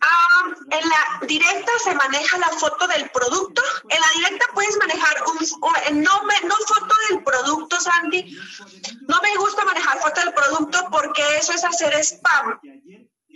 Ah, 0.00 0.42
en 0.70 0.88
la 0.88 1.26
directa 1.26 1.72
se 1.82 1.94
maneja 1.94 2.38
la 2.38 2.48
foto 2.48 2.86
del 2.88 3.10
producto. 3.10 3.62
En 3.88 4.00
la 4.00 4.08
directa 4.16 4.46
puedes 4.54 4.76
manejar 4.76 5.16
un, 5.26 6.02
no, 6.02 6.22
no 6.22 6.54
foto 6.66 6.94
del 7.08 7.24
producto, 7.24 7.80
Sandy. 7.80 8.36
No 9.08 9.20
me 9.22 9.36
gusta 9.38 9.64
manejar 9.64 9.98
foto 9.98 10.20
del 10.20 10.34
producto 10.34 10.88
porque 10.90 11.22
eso 11.38 11.52
es 11.52 11.64
hacer 11.64 11.94
spam. 12.04 12.60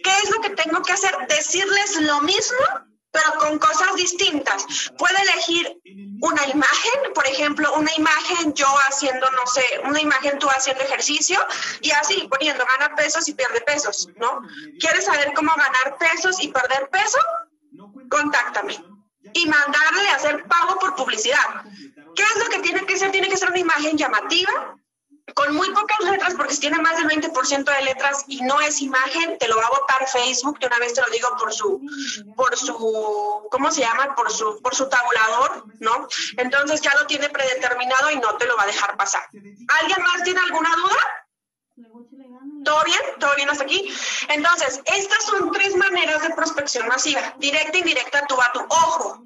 ¿Qué 0.02 0.10
es 0.22 0.30
lo 0.30 0.40
que 0.42 0.50
tengo 0.50 0.82
que 0.82 0.92
hacer? 0.92 1.14
Decirles 1.28 2.00
lo 2.02 2.20
mismo, 2.20 2.58
pero 3.10 3.38
con 3.38 3.58
cosas 3.58 3.94
distintas. 3.96 4.64
Puede 4.96 5.20
elegir 5.22 5.80
una 6.22 6.46
imagen, 6.48 7.12
por 7.14 7.26
ejemplo, 7.26 7.72
una 7.74 7.92
imagen 7.94 8.54
yo 8.54 8.68
haciendo, 8.88 9.30
no 9.32 9.46
sé, 9.46 9.64
una 9.84 10.00
imagen 10.00 10.38
tú 10.38 10.48
haciendo 10.48 10.82
ejercicio 10.84 11.38
y 11.80 11.90
así 11.90 12.28
poniendo 12.30 12.64
gana 12.64 12.94
pesos 12.94 13.28
y 13.28 13.34
pierde 13.34 13.60
pesos, 13.62 14.08
¿no? 14.16 14.40
¿Quieres 14.78 15.04
saber 15.04 15.32
cómo 15.34 15.52
ganar 15.56 15.98
pesos 15.98 16.42
y 16.42 16.48
perder 16.48 16.88
peso? 16.90 17.18
Contáctame 18.10 18.78
y 19.32 19.46
mandarle 19.46 20.08
a 20.08 20.16
hacer 20.16 20.44
pago 20.46 20.78
por 20.78 20.94
publicidad. 20.94 21.64
¿Qué 22.14 22.22
es 22.22 22.44
lo 22.44 22.50
que 22.50 22.58
tiene 22.60 22.86
que 22.86 22.96
ser? 22.96 23.10
Tiene 23.10 23.28
que 23.28 23.36
ser 23.36 23.50
una 23.50 23.58
imagen 23.58 23.96
llamativa, 23.96 24.76
con 25.34 25.54
muy 25.54 25.70
pocas 25.70 26.00
letras, 26.00 26.34
porque 26.36 26.54
si 26.54 26.60
tiene 26.60 26.78
más 26.78 26.96
del 26.96 27.08
20% 27.08 27.64
de 27.64 27.82
letras 27.84 28.24
y 28.26 28.40
no 28.42 28.60
es 28.60 28.80
imagen, 28.80 29.38
te 29.38 29.48
lo 29.48 29.56
va 29.56 29.66
a 29.66 29.70
votar 29.70 30.08
Facebook, 30.08 30.58
de 30.58 30.66
una 30.66 30.78
vez 30.78 30.94
te 30.94 31.00
lo 31.00 31.08
digo 31.10 31.28
por 31.38 31.52
su, 31.52 31.80
por 32.36 32.56
su, 32.56 33.48
¿cómo 33.50 33.70
se 33.70 33.80
llama? 33.80 34.14
Por 34.14 34.30
su, 34.30 34.60
por 34.62 34.74
su 34.74 34.88
tabulador, 34.88 35.64
¿no? 35.80 36.08
Entonces 36.36 36.80
ya 36.80 36.94
lo 36.94 37.06
tiene 37.06 37.28
predeterminado 37.28 38.10
y 38.10 38.16
no 38.16 38.36
te 38.36 38.46
lo 38.46 38.56
va 38.56 38.64
a 38.64 38.66
dejar 38.66 38.96
pasar. 38.96 39.22
¿Alguien 39.32 40.02
más 40.02 40.22
tiene 40.24 40.40
alguna 40.40 40.70
duda? 40.76 41.20
¿Todo 42.64 42.84
bien? 42.84 43.00
¿Todo 43.18 43.34
bien 43.36 43.48
hasta 43.48 43.64
aquí? 43.64 43.92
Entonces, 44.28 44.80
estas 44.84 45.24
son 45.24 45.50
tres 45.50 45.74
maneras 45.76 46.22
de 46.22 46.30
prospección 46.30 46.86
masiva, 46.88 47.34
directa, 47.38 47.78
indirecta, 47.78 48.26
tú 48.26 48.40
a 48.40 48.52
tu 48.52 48.60
ojo. 48.60 49.24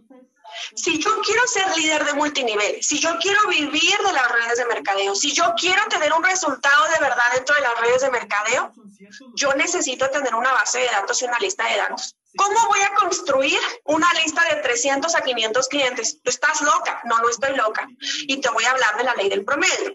Si 0.74 0.98
yo 0.98 1.20
quiero 1.20 1.42
ser 1.46 1.76
líder 1.76 2.04
de 2.04 2.14
multinivel, 2.14 2.82
si 2.82 2.98
yo 2.98 3.18
quiero 3.20 3.40
vivir 3.48 3.98
de 4.06 4.12
las 4.12 4.30
redes 4.30 4.58
de 4.58 4.66
mercadeo, 4.66 5.14
si 5.14 5.32
yo 5.32 5.54
quiero 5.56 5.82
tener 5.88 6.12
un 6.12 6.22
resultado 6.22 6.84
de 6.84 7.00
verdad 7.00 7.24
dentro 7.34 7.54
de 7.54 7.62
las 7.62 7.80
redes 7.80 8.02
de 8.02 8.10
mercadeo, 8.10 8.72
yo 9.34 9.54
necesito 9.54 10.08
tener 10.10 10.34
una 10.34 10.52
base 10.52 10.80
de 10.80 10.86
datos 10.86 11.20
y 11.22 11.24
una 11.24 11.38
lista 11.38 11.68
de 11.68 11.76
datos. 11.76 12.16
¿Cómo 12.36 12.58
voy 12.68 12.80
a 12.80 12.94
construir 12.94 13.58
una 13.84 14.12
lista 14.14 14.42
de 14.50 14.56
300 14.62 15.14
a 15.14 15.20
500 15.20 15.68
clientes? 15.68 16.20
Tú 16.22 16.30
estás 16.30 16.60
loca. 16.62 17.00
No, 17.04 17.18
no 17.20 17.28
estoy 17.28 17.54
loca. 17.54 17.86
Y 18.26 18.40
te 18.40 18.48
voy 18.50 18.64
a 18.64 18.72
hablar 18.72 18.96
de 18.96 19.04
la 19.04 19.14
ley 19.14 19.28
del 19.28 19.44
promedio. 19.44 19.94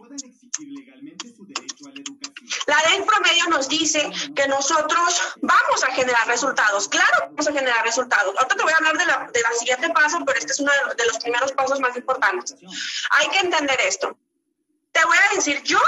La 2.69 2.77
ley 2.87 3.01
promedio 3.01 3.47
nos 3.47 3.67
dice 3.67 4.11
que 4.35 4.47
nosotros 4.47 5.21
vamos 5.41 5.83
a 5.83 5.91
generar 5.91 6.27
resultados. 6.27 6.87
Claro, 6.87 7.29
vamos 7.31 7.47
a 7.47 7.51
generar 7.51 7.83
resultados. 7.83 8.35
Ahorita 8.37 8.55
te 8.55 8.63
voy 8.63 8.73
a 8.73 8.77
hablar 8.77 8.97
de 8.97 9.05
la, 9.07 9.29
de 9.33 9.41
la 9.41 9.51
siguiente 9.53 9.89
paso, 9.89 10.19
pero 10.23 10.37
este 10.37 10.51
es 10.51 10.59
uno 10.59 10.71
de 10.95 11.05
los 11.07 11.17
primeros 11.17 11.51
pasos 11.53 11.79
más 11.79 11.97
importantes. 11.97 12.55
Hay 13.09 13.27
que 13.29 13.39
entender 13.39 13.79
esto. 13.81 14.15
Te 14.91 15.03
voy 15.03 15.17
a 15.17 15.35
decir, 15.35 15.63
yo 15.63 15.79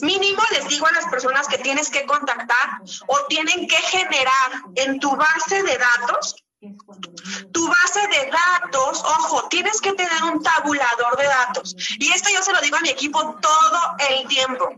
mínimo 0.00 0.42
les 0.52 0.66
digo 0.66 0.86
a 0.86 0.92
las 0.92 1.06
personas 1.06 1.46
que 1.46 1.58
tienes 1.58 1.88
que 1.88 2.04
contactar 2.04 2.80
o 3.06 3.26
tienen 3.26 3.68
que 3.68 3.76
generar 3.76 4.50
en 4.74 4.98
tu 4.98 5.14
base 5.14 5.62
de 5.62 5.78
datos 5.78 6.34
tu 7.52 7.68
base 7.68 8.00
de 8.08 8.30
datos, 8.30 9.04
ojo, 9.04 9.48
tienes 9.48 9.80
que 9.80 9.92
tener 9.92 10.24
un 10.24 10.42
tabulador 10.42 11.16
de 11.16 11.24
datos. 11.24 11.76
Y 11.98 12.10
esto 12.10 12.30
yo 12.34 12.42
se 12.42 12.52
lo 12.52 12.60
digo 12.60 12.76
a 12.76 12.80
mi 12.80 12.88
equipo 12.88 13.38
todo 13.40 13.80
el 14.10 14.26
tiempo. 14.26 14.68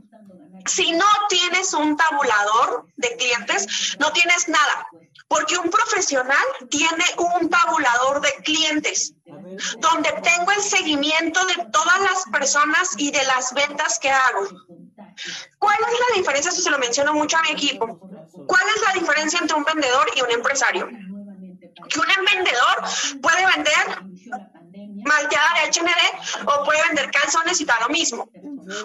Si 0.66 0.92
no 0.92 1.06
tienes 1.28 1.72
un 1.74 1.96
tabulador 1.96 2.86
de 2.96 3.16
clientes, 3.16 3.96
no 3.98 4.12
tienes 4.12 4.48
nada, 4.48 4.86
porque 5.28 5.56
un 5.56 5.70
profesional 5.70 6.44
tiene 6.68 7.04
un 7.16 7.48
tabulador 7.48 8.20
de 8.20 8.32
clientes, 8.42 9.14
donde 9.78 10.12
tengo 10.22 10.50
el 10.52 10.62
seguimiento 10.62 11.44
de 11.46 11.66
todas 11.72 12.00
las 12.00 12.24
personas 12.32 12.90
y 12.96 13.10
de 13.10 13.22
las 13.24 13.52
ventas 13.54 13.98
que 13.98 14.10
hago. 14.10 14.48
¿Cuál 15.58 15.76
es 15.76 15.98
la 16.08 16.16
diferencia? 16.16 16.50
Esto 16.50 16.62
se 16.62 16.70
lo 16.70 16.78
menciono 16.78 17.14
mucho 17.14 17.36
a 17.36 17.42
mi 17.42 17.50
equipo. 17.50 17.98
¿Cuál 18.46 18.62
es 18.74 18.82
la 18.82 18.92
diferencia 19.00 19.38
entre 19.40 19.56
un 19.56 19.64
vendedor 19.64 20.06
y 20.16 20.22
un 20.22 20.30
empresario? 20.30 20.88
Que 20.88 22.00
un 22.00 22.06
vendedor 22.24 22.82
puede 23.20 23.46
vender 23.46 24.04
malteada 25.04 25.48
de 25.54 25.70
HND 25.70 26.48
o 26.48 26.64
puede 26.64 26.82
vender 26.88 27.10
calzones 27.10 27.60
y 27.60 27.64
da 27.64 27.78
lo 27.80 27.88
mismo. 27.88 28.28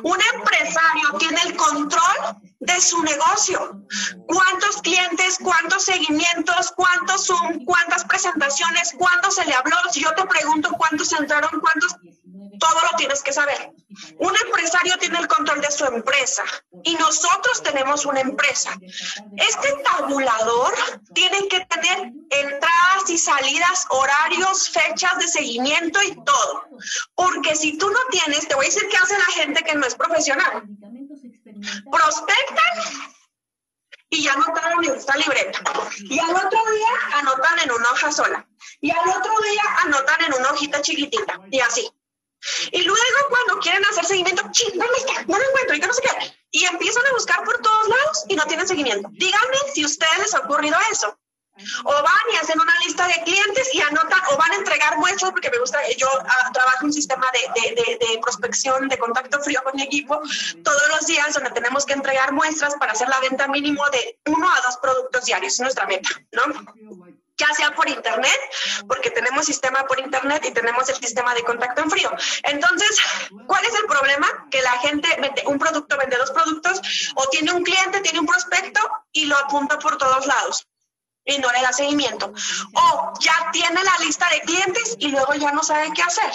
Un 0.04 0.18
empresario 0.34 1.14
tiene 1.20 1.42
el 1.44 1.56
control 1.56 2.38
de 2.60 2.82
su 2.82 3.02
negocio. 3.04 3.82
¿Cuántos 4.28 4.82
clientes, 4.82 5.38
cuántos 5.42 5.84
seguimientos, 5.84 6.72
cuántos 6.76 7.28
Zoom, 7.28 7.66
cuántas 7.66 8.04
presentaciones, 8.06 8.94
cuándo 8.98 9.30
se 9.32 9.46
le 9.46 9.54
habló? 9.54 9.78
Si 9.92 10.02
yo 10.02 10.14
te 10.16 10.26
pregunto 10.26 10.72
cuántos 10.78 11.12
entraron, 11.14 11.60
cuántos 11.60 11.96
todo 12.60 12.82
lo 12.92 12.98
tienes 12.98 13.22
que 13.22 13.34
saber. 13.34 13.72
Un 14.18 14.34
empresario 14.46 14.98
tiene 15.00 15.20
el 15.20 15.28
control 15.28 15.62
de 15.62 15.72
su 15.72 15.86
empresa 15.86 16.44
y 16.84 16.96
nosotros 16.96 17.64
tenemos 17.64 18.06
una 18.06 18.22
empresa. 18.22 18.72
Este 19.38 19.74
tabulador 19.84 20.74
tiene 21.14 21.48
que 21.48 21.66
tener 21.66 22.12
entradas 22.30 23.10
y 23.10 23.18
salidas, 23.18 23.86
horarios, 23.90 24.70
fechas 24.70 25.18
de 25.20 25.28
seguimiento 25.28 26.02
y 26.04 26.16
todo. 26.24 26.68
Porque 27.16 27.56
si 27.56 27.78
tú 27.78 27.90
no 27.90 28.00
tienes, 28.12 28.48
te 28.48 28.56
voy 28.56 28.66
a 28.66 28.70
decir 28.70 28.88
qué 28.90 28.98
hace 28.98 29.18
la 29.18 29.44
gente 29.44 29.64
que 29.64 29.76
no 29.76 29.86
es 29.86 29.96
profesional. 29.96 30.64
Prospectan 31.92 33.14
y 34.10 34.24
ya 34.24 34.34
anotaron 34.34 34.84
en 34.84 34.96
esta 34.96 35.16
libreta. 35.18 35.60
Y 36.00 36.20
al 36.20 36.32
otro 36.32 36.50
día 36.50 37.20
anotan 37.20 37.60
en 37.60 37.72
una 37.72 37.92
hoja 37.92 38.12
sola. 38.12 38.48
Y 38.82 38.92
al 38.92 39.10
otro 39.10 39.34
día 39.42 39.64
anotan 39.84 40.24
en 40.26 40.34
una 40.34 40.52
hojita 40.52 40.82
chiquitita. 40.82 41.40
Y 41.52 41.60
así. 41.60 41.90
Y 42.72 42.84
luego 42.84 43.20
cuando 43.30 43.60
quieren 43.60 43.84
hacer 43.86 44.06
seguimiento, 44.06 44.44
¿dónde 44.44 44.98
está? 44.98 45.24
No 45.28 45.38
lo 45.38 45.50
encuentro 45.50 45.76
y 45.76 45.80
no 45.80 45.94
sé 45.94 46.02
qué. 46.02 46.36
Y 46.52 46.66
empiezan 46.66 47.06
a 47.08 47.14
buscar 47.14 47.44
por 47.44 47.60
todos 47.62 47.88
lados 47.88 48.26
y 48.28 48.36
no 48.36 48.46
tienen 48.46 48.68
seguimiento. 48.68 49.10
Díganme 49.12 49.58
si 49.74 49.84
a 49.84 49.88
ustedes 49.88 50.20
les 50.20 50.36
ha 50.36 50.40
ocurrido 50.40 50.78
eso. 50.92 51.18
O 51.86 51.92
van 51.92 52.26
y 52.34 52.36
hacen 52.36 52.60
una 52.60 52.74
lista 52.86 53.08
de 53.08 53.14
clientes 53.24 53.74
y 53.74 53.82
anotan, 53.82 54.20
o 54.30 54.38
van 54.38 54.52
a 54.52 54.56
entregar 54.56 54.98
muestras, 54.98 55.32
porque 55.32 55.50
me 55.50 55.58
gusta, 55.58 55.80
yo 55.98 56.08
uh, 56.08 56.52
trabajo 56.52 56.86
un 56.86 56.92
sistema 56.92 57.26
de, 57.32 57.62
de, 57.72 57.98
de, 57.98 58.20
prospección, 58.20 58.90
de 58.90 58.98
contacto 58.98 59.40
frío 59.40 59.62
con 59.64 59.74
mi 59.76 59.84
equipo, 59.84 60.20
todos 60.66 60.84
los 60.90 61.08
días 61.08 61.34
donde 61.34 61.52
tenemos 61.52 61.86
que 61.86 61.94
entregar 61.94 62.34
muestras 62.34 62.76
para 62.76 62.92
hacer 62.92 63.08
la 63.08 63.22
venta 63.22 63.48
mínimo 63.48 63.90
de 63.90 64.20
uno 64.26 64.50
a 64.50 64.62
dos 64.66 64.78
productos 64.82 65.24
diarios, 65.24 65.54
es 65.54 65.60
nuestra 65.62 65.86
meta, 65.86 66.10
¿no? 66.34 66.44
Ya 67.38 67.54
sea 67.54 67.72
por 67.76 67.90
internet, 67.90 68.40
porque 68.88 69.12
tenemos 69.12 69.46
sistema 69.46 69.86
por 69.86 70.00
internet 70.00 70.46
y 70.46 70.52
tenemos 70.52 70.88
el 70.90 70.96
sistema 70.96 71.34
de 71.34 71.44
contacto 71.44 71.82
en 71.82 71.92
frío. 71.92 72.12
Entonces, 72.44 73.00
¿cuál 73.48 73.64
es 73.66 73.76
el 73.76 73.86
problema? 73.86 74.48
Que 74.50 74.62
la 74.62 74.78
gente 74.80 75.10
vende 75.20 75.44
un 75.46 75.60
producto, 75.60 75.98
vende 75.98 76.18
dos 76.18 76.32
productos, 76.32 76.82
o 77.16 77.28
tiene 77.30 77.52
un 77.52 77.64
cliente, 77.64 78.02
tiene 78.02 78.20
un 78.20 78.26
prospecto 78.26 78.80
y 79.12 79.26
lo 79.26 79.38
apunta 79.38 79.78
por 79.80 79.98
todos 79.98 80.26
lados 80.26 80.68
y 81.26 81.40
no 81.40 81.52
le 81.52 81.62
da 81.62 81.74
seguimiento. 81.74 82.32
O 82.74 83.14
ya 83.20 83.50
tiene 83.52 83.84
la 83.84 83.98
lista 84.00 84.30
de 84.30 84.42
clientes 84.42 84.96
y 85.00 85.10
luego 85.10 85.34
ya 85.34 85.52
no 85.52 85.64
sabe 85.64 85.92
qué 85.94 86.04
hacer. 86.04 86.32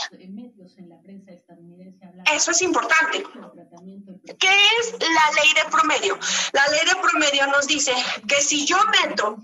Eso 2.32 2.50
es 2.50 2.62
importante. 2.62 3.24
¿Qué 4.38 4.48
es 4.80 4.92
la 4.92 5.42
ley 5.42 5.52
de 5.54 5.70
promedio? 5.70 6.18
La 6.52 6.66
ley 6.68 6.80
de 6.86 6.96
promedio 6.96 7.46
nos 7.46 7.66
dice 7.66 7.94
que 8.28 8.40
si 8.40 8.66
yo 8.66 8.76
meto 8.86 9.36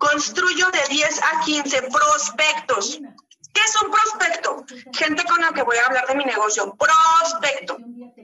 Construyo 0.00 0.70
de 0.70 0.82
10 0.88 1.20
a 1.22 1.40
15 1.44 1.82
prospectos. 1.82 2.98
¿Qué 3.52 3.60
es 3.60 3.82
un 3.82 3.90
prospecto? 3.90 4.64
Gente 4.94 5.22
con 5.24 5.40
la 5.42 5.52
que 5.52 5.62
voy 5.62 5.76
a 5.76 5.84
hablar 5.84 6.06
de 6.06 6.14
mi 6.14 6.24
negocio. 6.24 6.74
Prospecto. 6.74 7.76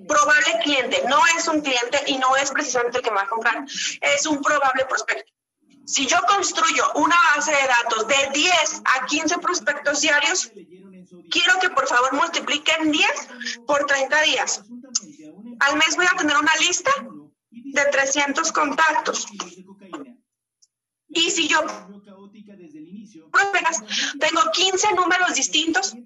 Probable 0.08 0.52
cliente. 0.64 1.02
No 1.06 1.20
es 1.36 1.46
un 1.48 1.60
cliente 1.60 2.02
y 2.06 2.16
no 2.16 2.34
es 2.36 2.50
precisamente 2.50 2.98
el 2.98 3.04
que 3.04 3.10
me 3.10 3.16
va 3.16 3.24
a 3.24 3.28
comprar. 3.28 3.66
Es 4.00 4.24
un 4.26 4.40
probable 4.40 4.86
prospecto. 4.86 5.30
Si 5.84 6.06
yo 6.06 6.16
construyo 6.26 6.84
una 6.94 7.16
base 7.34 7.52
de 7.52 7.68
datos 7.68 8.08
de 8.08 8.30
10 8.32 8.82
a 8.84 9.04
15 9.04 9.38
prospectos 9.38 10.00
diarios, 10.00 10.50
quiero 11.30 11.58
que 11.60 11.68
por 11.68 11.86
favor 11.86 12.14
multipliquen 12.14 12.90
10 12.90 13.06
por 13.66 13.84
30 13.84 14.20
días. 14.22 14.62
Al 15.60 15.76
mes 15.76 15.94
voy 15.94 16.06
a 16.06 16.16
tener 16.16 16.36
una 16.38 16.54
lista 16.56 16.90
de 17.50 17.84
300 17.84 18.50
contactos. 18.52 19.26
Y 21.16 21.30
si 21.30 21.48
yo 21.48 21.60
tengo 24.20 24.42
15 24.52 24.94
números 24.94 25.34
distintos, 25.34 25.96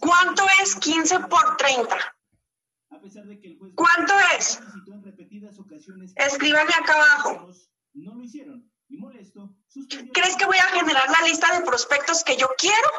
¿cuánto 0.00 0.44
es 0.62 0.76
15 0.76 1.20
por 1.20 1.56
30? 1.56 2.14
¿Cuánto 3.74 4.14
es? 4.38 4.60
Escríbanme 6.14 6.72
acá 6.72 6.94
abajo. 6.94 7.50
¿Crees 10.12 10.36
que 10.36 10.46
voy 10.46 10.58
a 10.58 10.68
generar 10.68 11.10
la 11.10 11.26
lista 11.26 11.58
de 11.58 11.66
prospectos 11.66 12.22
que 12.22 12.36
yo 12.36 12.48
quiero? 12.56 12.90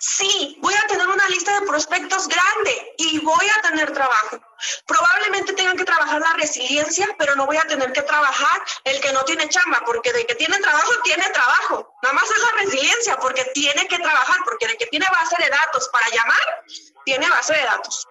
Sí, 0.00 0.56
voy 0.60 0.74
a 0.74 0.86
tener 0.86 1.06
una 1.06 1.28
lista 1.28 1.58
de 1.58 1.66
prospectos 1.66 2.28
grande 2.28 2.94
y 2.98 3.18
voy 3.18 3.46
a 3.58 3.62
tener 3.62 3.92
trabajo. 3.92 4.38
Probablemente 4.86 5.52
tengan 5.54 5.76
que 5.76 5.84
trabajar 5.84 6.20
la 6.20 6.32
resiliencia, 6.34 7.08
pero 7.18 7.34
no 7.34 7.46
voy 7.46 7.56
a 7.56 7.66
tener 7.66 7.92
que 7.92 8.02
trabajar 8.02 8.62
el 8.84 9.00
que 9.00 9.12
no 9.12 9.24
tiene 9.24 9.48
chamba, 9.48 9.82
porque 9.84 10.12
de 10.12 10.24
que 10.26 10.36
tiene 10.36 10.58
trabajo, 10.58 10.92
tiene 11.02 11.28
trabajo. 11.30 11.94
Nada 12.02 12.14
más 12.14 12.30
es 12.30 12.42
la 12.42 12.62
resiliencia, 12.62 13.16
porque 13.18 13.44
tiene 13.54 13.88
que 13.88 13.98
trabajar, 13.98 14.36
porque 14.44 14.68
de 14.68 14.76
que 14.76 14.86
tiene 14.86 15.06
base 15.10 15.36
de 15.42 15.50
datos 15.50 15.88
para 15.88 16.08
llamar, 16.10 16.64
tiene 17.04 17.28
base 17.28 17.54
de 17.54 17.62
datos. 17.62 18.06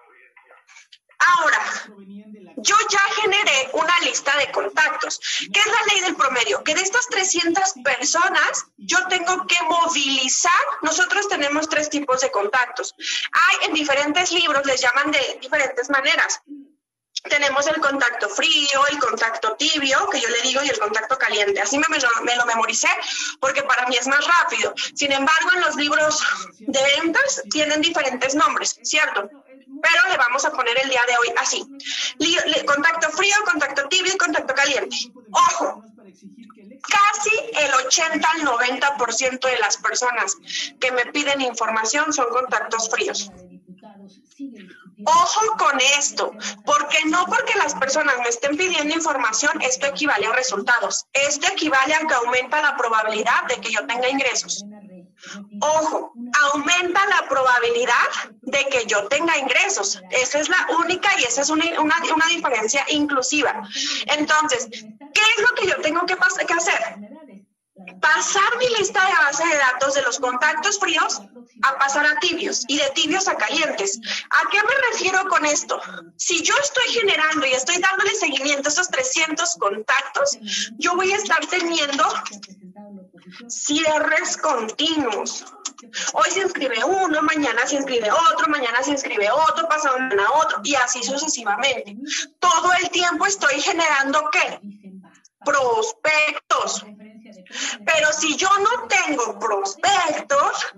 Yo 2.56 2.74
ya 2.90 3.00
generé 3.22 3.70
una 3.72 3.98
lista 4.00 4.36
de 4.38 4.50
contactos. 4.50 5.20
¿Qué 5.52 5.60
es 5.60 5.66
la 5.66 5.94
ley 5.94 6.00
del 6.04 6.16
promedio? 6.16 6.62
Que 6.64 6.74
de 6.74 6.82
estas 6.82 7.06
300 7.08 7.62
personas, 7.84 8.66
yo 8.76 8.98
tengo 9.08 9.46
que 9.46 9.56
movilizar. 9.68 10.52
Nosotros 10.82 11.28
tenemos 11.28 11.68
tres 11.68 11.88
tipos 11.88 12.20
de 12.20 12.30
contactos. 12.30 12.94
Hay 13.32 13.68
en 13.68 13.74
diferentes 13.74 14.32
libros, 14.32 14.66
les 14.66 14.80
llaman 14.80 15.10
de 15.10 15.38
diferentes 15.40 15.88
maneras. 15.90 16.40
Tenemos 17.28 17.66
el 17.66 17.80
contacto 17.80 18.28
frío, 18.28 18.86
el 18.90 18.98
contacto 18.98 19.56
tibio, 19.56 20.08
que 20.10 20.20
yo 20.20 20.28
le 20.28 20.40
digo, 20.42 20.62
y 20.62 20.68
el 20.68 20.78
contacto 20.78 21.18
caliente. 21.18 21.60
Así 21.60 21.76
me, 21.78 21.84
me, 21.88 22.36
lo, 22.36 22.46
memoricé 22.46 22.88
porque 23.40 23.62
para 23.62 23.86
mí 23.86 23.96
es 23.96 24.06
más 24.06 24.24
rápido. 24.24 24.72
Sin 24.94 25.12
embargo, 25.12 25.50
en 25.54 25.60
los 25.62 25.76
libros 25.76 26.22
de 26.58 26.80
ventas 26.96 27.42
tienen 27.50 27.80
diferentes 27.80 28.34
nombres, 28.34 28.78
¿cierto? 28.82 29.28
Pero 29.82 30.08
le 30.10 30.16
vamos 30.16 30.44
a 30.44 30.50
poner 30.50 30.76
el 30.82 30.90
día 30.90 31.02
de 31.06 31.14
hoy 31.14 31.34
así. 31.38 31.66
Contacto 32.66 33.10
frío, 33.10 33.34
contacto 33.44 33.88
tibio 33.88 34.12
y 34.14 34.18
contacto 34.18 34.54
caliente. 34.54 34.96
Ojo, 35.30 35.82
casi 36.82 37.30
el 37.64 37.74
80 37.86 38.28
al 38.28 38.40
90% 38.42 39.40
de 39.40 39.58
las 39.58 39.76
personas 39.76 40.36
que 40.80 40.92
me 40.92 41.06
piden 41.06 41.40
información 41.40 42.12
son 42.12 42.26
contactos 42.30 42.88
fríos. 42.90 43.30
Ojo 45.04 45.56
con 45.56 45.80
esto, 45.98 46.32
porque 46.64 46.98
no 47.06 47.24
porque 47.26 47.56
las 47.56 47.74
personas 47.74 48.18
me 48.18 48.28
estén 48.28 48.56
pidiendo 48.56 48.94
información, 48.94 49.52
esto 49.62 49.86
equivale 49.86 50.26
a 50.26 50.32
resultados. 50.32 51.06
Esto 51.12 51.46
equivale 51.52 51.94
a 51.94 52.00
que 52.00 52.14
aumenta 52.14 52.60
la 52.60 52.76
probabilidad 52.76 53.44
de 53.48 53.60
que 53.60 53.70
yo 53.70 53.86
tenga 53.86 54.08
ingresos. 54.08 54.64
Ojo, 55.60 56.12
aumenta 56.52 57.06
la 57.06 57.28
probabilidad 57.28 58.08
de 58.42 58.66
que 58.68 58.86
yo 58.86 59.08
tenga 59.08 59.36
ingresos. 59.36 60.00
Esa 60.10 60.38
es 60.38 60.48
la 60.48 60.68
única 60.78 61.08
y 61.20 61.24
esa 61.24 61.42
es 61.42 61.50
una, 61.50 61.64
diferencia 62.28 62.84
inclusiva. 62.88 63.62
Entonces, 64.06 64.68
¿qué 64.70 65.22
es 65.36 65.42
lo 65.42 65.54
que 65.56 65.66
yo 65.66 65.80
tengo 65.80 66.06
que, 66.06 66.16
que 66.46 66.54
hacer? 66.54 66.96
Pasar 68.00 68.58
mi 68.58 68.68
lista 68.78 69.04
de 69.06 69.12
base 69.12 69.46
de 69.46 69.56
datos 69.56 69.94
de 69.94 70.02
los 70.02 70.18
contactos 70.18 70.78
fríos 70.78 71.20
a 71.62 71.78
pasar 71.78 72.06
a 72.06 72.18
tibios 72.20 72.64
y 72.68 72.78
de 72.78 72.90
tibios 72.90 73.28
a 73.28 73.36
calientes. 73.36 73.98
¿A 74.30 74.50
qué 74.50 74.58
me 74.58 74.92
refiero 74.92 75.28
con 75.28 75.44
esto? 75.46 75.80
Si 76.16 76.42
yo 76.42 76.54
estoy 76.62 76.84
generando 76.92 77.46
y 77.46 77.50
estoy 77.50 77.78
dándole 77.78 78.14
seguimiento 78.14 78.68
a 78.68 78.72
esos 78.72 78.88
300 78.88 79.56
contactos, 79.58 80.38
yo 80.78 80.94
voy 80.94 81.12
a 81.12 81.16
estar 81.16 81.44
teniendo 81.46 82.04
cierres 83.48 84.36
continuos. 84.36 85.44
Hoy 86.12 86.30
se 86.30 86.40
inscribe 86.40 86.82
uno, 86.84 87.22
mañana 87.22 87.66
se 87.66 87.76
inscribe 87.76 88.10
otro, 88.10 88.48
mañana 88.48 88.82
se 88.82 88.90
inscribe 88.90 89.30
otro, 89.30 89.68
pasado 89.68 89.98
mañana 89.98 90.30
otro 90.34 90.60
y 90.64 90.74
así 90.74 91.02
sucesivamente. 91.02 91.96
Todo 92.38 92.72
el 92.80 92.90
tiempo 92.90 93.26
estoy 93.26 93.60
generando 93.60 94.28
qué? 94.32 94.60
Prospectos. 95.44 96.84
Pero 97.86 98.12
si 98.12 98.36
yo 98.36 98.48
no 98.58 98.88
tengo 98.88 99.38
prospectos, 99.38 100.74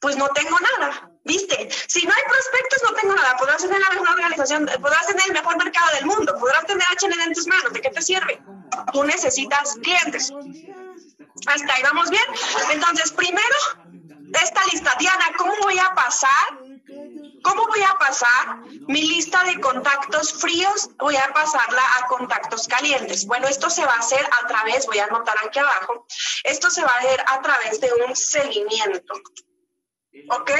pues 0.00 0.16
no 0.16 0.28
tengo 0.28 0.56
nada. 0.78 1.10
¿Viste? 1.24 1.68
Si 1.86 2.04
no 2.04 2.12
hay 2.12 2.22
prospectos, 2.24 2.90
no 2.90 2.96
tengo 2.96 3.14
nada. 3.14 3.36
Podrás 3.36 3.62
tener 3.62 3.80
la 3.80 3.90
mejor 3.90 4.10
organización, 4.10 4.68
podrás 4.80 5.06
tener 5.06 5.22
el 5.28 5.32
mejor 5.34 5.56
mercado 5.56 5.94
del 5.94 6.06
mundo, 6.06 6.36
podrás 6.38 6.66
tener 6.66 6.82
HN 7.00 7.22
en 7.22 7.32
tus 7.32 7.46
manos. 7.46 7.72
¿De 7.72 7.80
qué 7.80 7.90
te 7.90 8.02
sirve? 8.02 8.42
Tú 8.92 9.04
necesitas 9.04 9.76
clientes. 9.82 10.32
Hasta 11.46 11.74
ahí 11.74 11.82
vamos 11.82 12.10
bien. 12.10 12.24
Entonces, 12.70 13.12
primero, 13.12 13.56
esta 14.40 14.64
lista. 14.70 14.94
Diana, 14.98 15.26
¿cómo 15.36 15.52
voy 15.62 15.78
a 15.78 15.94
pasar? 15.94 16.58
¿Cómo 17.42 17.66
voy 17.66 17.82
a 17.82 17.98
pasar 17.98 18.60
mi 18.88 19.02
lista 19.02 19.42
de 19.44 19.60
contactos 19.60 20.32
fríos? 20.32 20.90
Voy 20.98 21.16
a 21.16 21.32
pasarla 21.32 21.82
a 21.98 22.06
contactos 22.06 22.68
calientes. 22.68 23.26
Bueno, 23.26 23.48
esto 23.48 23.68
se 23.68 23.84
va 23.84 23.94
a 23.94 23.98
hacer 23.98 24.24
a 24.42 24.46
través, 24.46 24.86
voy 24.86 24.98
a 24.98 25.04
anotar 25.04 25.36
aquí 25.44 25.58
abajo, 25.58 26.06
esto 26.44 26.70
se 26.70 26.82
va 26.82 26.90
a 26.90 26.98
hacer 26.98 27.24
a 27.26 27.42
través 27.42 27.80
de 27.80 27.90
un 28.06 28.14
seguimiento. 28.14 29.14
¿Ok? 30.28 30.50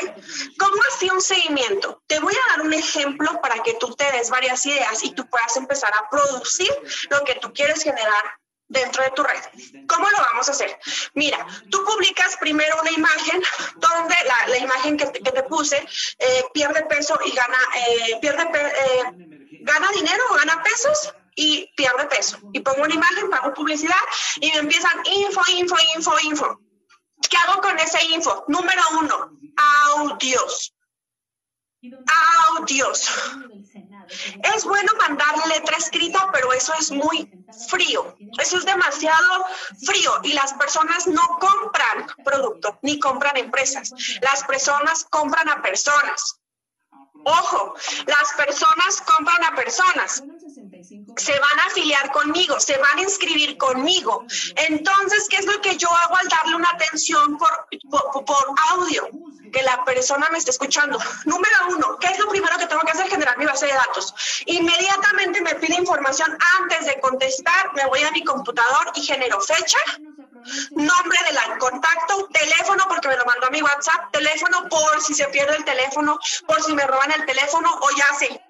¿Cómo 0.59 0.75
así 0.93 1.11
un 1.11 1.21
seguimiento? 1.21 2.03
Te 2.07 2.19
voy 2.19 2.35
a 2.35 2.57
dar 2.57 2.67
un 2.67 2.73
ejemplo 2.73 3.41
para 3.43 3.63
que 3.63 3.75
tú 3.75 3.95
te 3.95 4.11
des 4.13 4.31
varias 4.31 4.65
ideas 4.67 5.05
y 5.05 5.15
tú 5.15 5.29
puedas 5.29 5.57
empezar 5.57 5.93
a 5.95 6.09
producir 6.09 6.71
lo 7.11 7.23
que 7.25 7.35
tú 7.35 7.53
quieres 7.53 7.83
generar 7.83 8.42
dentro 8.73 9.03
de 9.05 9.11
tu 9.11 9.23
red. 9.23 9.43
¿Cómo 9.87 10.11
lo 10.11 10.19
vamos 10.19 10.49
a 10.49 10.53
hacer? 10.53 10.79
Mira, 11.15 11.47
tú 11.71 11.85
publicas 11.85 12.37
primero 12.39 12.77
una 12.81 12.91
imagen 12.91 13.43
donde 13.77 14.15
la, 14.49 14.59
imagen 14.59 14.97
que, 14.97 15.07
te 15.07 15.43
puse 15.45 15.77
eh, 16.19 16.45
pierde 16.53 16.83
peso 16.87 17.19
y 17.25 17.33
gana, 17.33 17.59
eh, 17.77 18.19
pierde, 18.21 18.43
eh, 18.43 19.03
gana 19.61 19.91
dinero 19.93 20.23
o 20.31 20.35
gana 20.35 20.63
pesos 20.63 21.13
y 21.35 21.73
pierde 21.77 22.07
peso. 22.07 22.39
Y 22.53 22.61
pongo 22.61 22.83
una 22.83 22.95
imagen, 22.95 23.31
pago 23.31 23.55
publicidad 23.55 24.05
y 24.41 24.51
me 24.53 24.59
empiezan 24.59 24.93
info, 25.07 25.41
info, 25.57 25.77
info, 25.97 26.21
info. 26.25 26.61
¿Qué 27.29 27.37
hago 27.37 27.61
con 27.61 27.79
ese 27.79 28.05
info? 28.07 28.45
Número 28.49 28.83
uno, 29.01 29.33
audios. 29.95 30.75
Audios. 32.49 33.11
Es 34.55 34.65
bueno 34.65 34.93
mandar 34.99 35.35
letra 35.49 35.77
escrita, 35.77 36.31
pero 36.33 36.53
eso 36.53 36.73
es 36.79 36.91
muy 36.91 37.31
frío. 37.69 38.17
Eso 38.39 38.59
es 38.59 38.65
demasiado 38.65 39.45
frío 39.85 40.21
y 40.23 40.33
las 40.33 40.53
personas 40.55 41.07
no 41.07 41.23
compran 41.41 42.07
producto 42.25 42.79
ni 42.83 42.99
compran 42.99 43.37
empresas. 43.37 43.93
Las 44.21 44.45
personas 44.45 45.05
compran 45.11 45.49
a 45.49 45.63
personas. 45.63 46.41
Ojo, 47.25 47.75
las 48.07 48.33
personas 48.37 49.01
compran 49.03 49.45
a 49.45 49.55
personas. 49.55 50.23
Se 51.17 51.33
van 51.33 51.61
a 51.61 51.65
afiliar 51.67 52.11
conmigo, 52.13 52.59
se 52.61 52.77
van 52.79 52.99
a 52.99 53.03
inscribir 53.03 53.57
conmigo. 53.59 54.25
Entonces, 54.57 55.27
¿qué 55.29 55.37
es 55.37 55.47
lo 55.47 55.61
que 55.61 55.77
yo 55.77 55.89
hago 55.89 56.17
al 56.17 56.29
darle 56.29 56.57
una 56.57 56.71
atención 56.71 57.39
por, 57.39 58.25
por, 58.25 58.45
audio? 58.71 59.09
Que 59.53 59.63
la 59.63 59.85
persona 59.85 60.29
me 60.31 60.39
esté 60.39 60.51
escuchando. 60.51 60.99
Número 61.27 61.55
uno, 61.71 61.99
¿qué 62.01 62.09
es 62.09 62.19
lo 62.19 62.29
primero 62.29 62.57
que 62.59 62.67
tengo 62.67 62.81
que 62.83 62.93
hacer? 62.93 63.09
Generar 63.09 63.37
mi 63.37 63.45
base 63.45 63.67
de 63.67 63.73
datos. 63.73 64.15
Inmediatamente 64.47 65.43
me 65.43 65.55
pide 65.57 65.75
información 65.75 66.37
antes 66.61 66.87
de 66.87 66.99
contestar, 67.01 67.75
me 67.75 67.87
voy 67.87 68.03
a 68.03 68.11
mi 68.13 68.25
computador 68.25 68.93
y 68.95 69.03
genero 69.03 69.41
fecha, 69.41 69.79
nombre 70.71 71.19
del 71.27 71.59
contacto, 71.59 72.29
teléfono 72.33 72.85
porque 72.89 73.09
me 73.09 73.17
lo 73.17 73.25
mandó 73.25 73.47
a 73.47 73.51
mi 73.51 73.63
WhatsApp, 73.63 74.11
teléfono 74.11 74.69
por 74.69 75.01
si 75.03 75.15
se 75.15 75.27
pierde 75.29 75.57
el 75.57 75.65
teléfono, 75.65 76.19
por 76.47 76.63
si 76.63 76.75
me 76.75 76.87
roban 76.87 77.13
el 77.13 77.27
teléfono 77.27 77.71
o 77.81 77.91
ya 77.97 78.19
sé. 78.19 78.41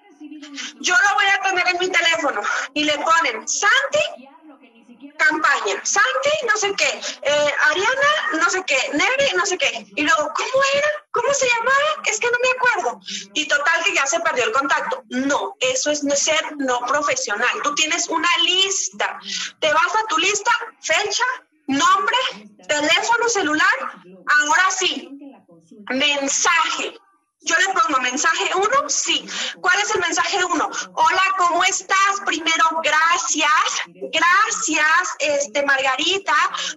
Yo 0.79 0.95
lo 0.95 1.15
voy 1.15 1.25
a 1.25 1.41
tener 1.41 1.67
en 1.67 1.79
mi 1.79 1.89
teléfono 1.89 2.41
y 2.73 2.83
le 2.83 2.97
ponen 2.99 3.47
Santi 3.47 4.29
campaña, 5.17 5.81
Santi 5.83 6.29
no 6.47 6.57
sé 6.57 6.73
qué, 6.75 7.01
eh, 7.23 7.53
Ariana 7.69 8.39
no 8.39 8.49
sé 8.49 8.63
qué, 8.65 8.77
Neri 8.93 9.35
no 9.35 9.45
sé 9.45 9.57
qué. 9.57 9.85
Y 9.95 10.03
luego, 10.03 10.31
¿cómo 10.35 10.63
era? 10.75 10.87
¿Cómo 11.11 11.33
se 11.33 11.47
llamaba? 11.47 12.03
Es 12.05 12.19
que 12.19 12.27
no 12.27 12.37
me 12.41 12.49
acuerdo. 12.57 12.99
Y 13.33 13.47
total 13.47 13.83
que 13.83 13.93
ya 13.93 14.05
se 14.05 14.19
perdió 14.19 14.45
el 14.45 14.51
contacto. 14.51 15.03
No, 15.09 15.55
eso 15.59 15.91
es 15.91 16.01
ser 16.15 16.57
no 16.57 16.79
profesional. 16.81 17.61
Tú 17.63 17.73
tienes 17.75 18.07
una 18.07 18.29
lista. 18.43 19.19
Te 19.59 19.71
vas 19.73 19.95
a 19.95 20.07
tu 20.07 20.17
lista, 20.17 20.51
fecha, 20.81 21.25
nombre, 21.67 22.17
teléfono 22.67 23.29
celular, 23.29 23.77
ahora 24.41 24.71
sí, 24.71 25.09
mensaje. 25.89 26.97
Yo 27.43 27.55
le 27.57 27.73
pongo 27.73 28.01
mensaje 28.01 28.49
uno, 28.55 28.89
sí. 28.89 29.27
¿Cuál 29.59 29.77
es 29.79 29.93
el 29.93 30.01
mensaje 30.01 30.43
uno? 30.45 30.69
Hola, 30.93 31.21
¿cómo 31.37 31.63
estás? 31.65 32.21
Primero, 32.25 32.63
gracias, 32.81 33.51
gracias, 33.87 35.15
este 35.19 35.63
Margarita, 35.63 36.35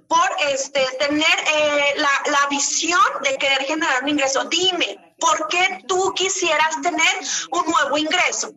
por 0.09 0.29
este 0.51 0.85
tener 0.99 1.39
eh, 1.55 1.95
la, 1.97 2.11
la 2.33 2.47
visión 2.49 3.01
de 3.23 3.37
querer 3.39 3.63
generar 3.65 4.03
un 4.03 4.09
ingreso. 4.09 4.45
Dime, 4.45 5.15
¿por 5.21 5.47
qué 5.49 5.85
tú 5.87 6.13
quisieras 6.15 6.81
tener 6.83 7.17
un 7.51 7.65
nuevo 7.67 7.97
ingreso? 7.97 8.53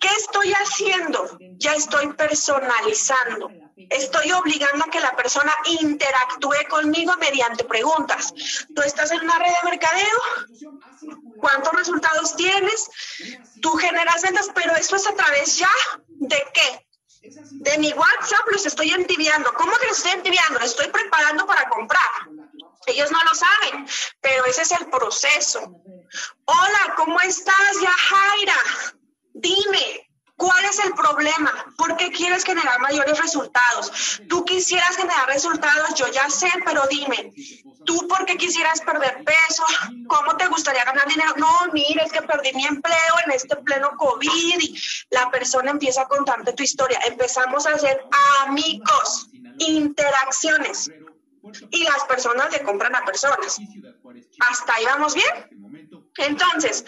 ¿Qué 0.00 0.08
estoy 0.18 0.52
haciendo? 0.52 1.38
Ya 1.58 1.74
estoy 1.74 2.12
personalizando. 2.14 3.50
Estoy 3.88 4.32
obligando 4.32 4.84
a 4.84 4.90
que 4.90 5.00
la 5.00 5.16
persona 5.16 5.52
interactúe 5.80 6.68
conmigo 6.68 7.14
mediante 7.18 7.64
preguntas. 7.64 8.32
Tú 8.74 8.82
estás 8.82 9.10
en 9.12 9.20
una 9.20 9.38
red 9.38 9.48
de 9.48 9.70
mercadeo, 9.70 10.18
¿cuántos 11.38 11.72
resultados 11.72 12.36
tienes? 12.36 12.90
Tú 13.62 13.70
generas 13.76 14.22
ventas, 14.22 14.50
pero 14.54 14.74
esto 14.74 14.96
es 14.96 15.06
a 15.06 15.14
través 15.14 15.56
ya 15.58 15.70
de 16.06 16.44
qué? 16.52 16.86
De 17.22 17.78
mi 17.78 17.92
WhatsApp 17.92 18.48
los 18.50 18.66
estoy 18.66 18.90
entibiando. 18.90 19.52
¿Cómo 19.54 19.72
que 19.76 19.86
los 19.88 19.98
estoy 19.98 20.12
entibiando? 20.12 20.60
Estoy 20.60 20.88
preparando 20.88 21.46
para 21.46 21.68
comprar. 21.68 22.08
Ellos 22.86 23.10
no 23.10 23.18
lo 23.24 23.34
saben, 23.34 23.86
pero 24.20 24.44
ese 24.46 24.62
es 24.62 24.72
el 24.72 24.86
proceso. 24.86 25.60
Hola, 26.46 26.94
¿cómo 26.96 27.20
estás, 27.20 27.80
Yajaira? 27.80 28.56
Dime, 29.34 30.09
¿Cuál 30.40 30.64
es 30.64 30.78
el 30.78 30.94
problema? 30.94 31.52
¿Por 31.76 31.98
qué 31.98 32.10
quieres 32.10 32.44
generar 32.44 32.80
mayores 32.80 33.18
resultados? 33.18 34.22
Tú 34.26 34.42
quisieras 34.42 34.96
generar 34.96 35.26
resultados, 35.26 35.92
yo 35.96 36.06
ya 36.10 36.30
sé, 36.30 36.50
pero 36.64 36.82
dime, 36.88 37.34
¿tú 37.84 38.08
por 38.08 38.24
qué 38.24 38.38
quisieras 38.38 38.80
perder 38.80 39.22
peso? 39.22 39.62
¿Cómo 40.08 40.38
te 40.38 40.46
gustaría 40.48 40.82
ganar 40.84 41.06
dinero? 41.06 41.34
No, 41.36 41.52
mire, 41.74 42.04
es 42.06 42.10
que 42.10 42.22
perdí 42.22 42.54
mi 42.54 42.64
empleo 42.64 43.14
en 43.26 43.32
este 43.32 43.54
pleno 43.56 43.90
COVID 43.98 44.30
y 44.60 44.82
la 45.10 45.30
persona 45.30 45.72
empieza 45.72 46.02
a 46.02 46.08
contarte 46.08 46.54
tu 46.54 46.62
historia. 46.62 46.98
Empezamos 47.06 47.66
a 47.66 47.74
hacer 47.74 48.02
amigos, 48.46 49.28
interacciones 49.58 50.90
y 51.70 51.84
las 51.84 52.04
personas 52.04 52.50
le 52.50 52.62
compran 52.62 52.94
a 52.96 53.04
personas. 53.04 53.58
¿Hasta 54.48 54.74
ahí 54.74 54.84
vamos 54.86 55.14
bien? 55.14 55.69
Entonces, 56.16 56.84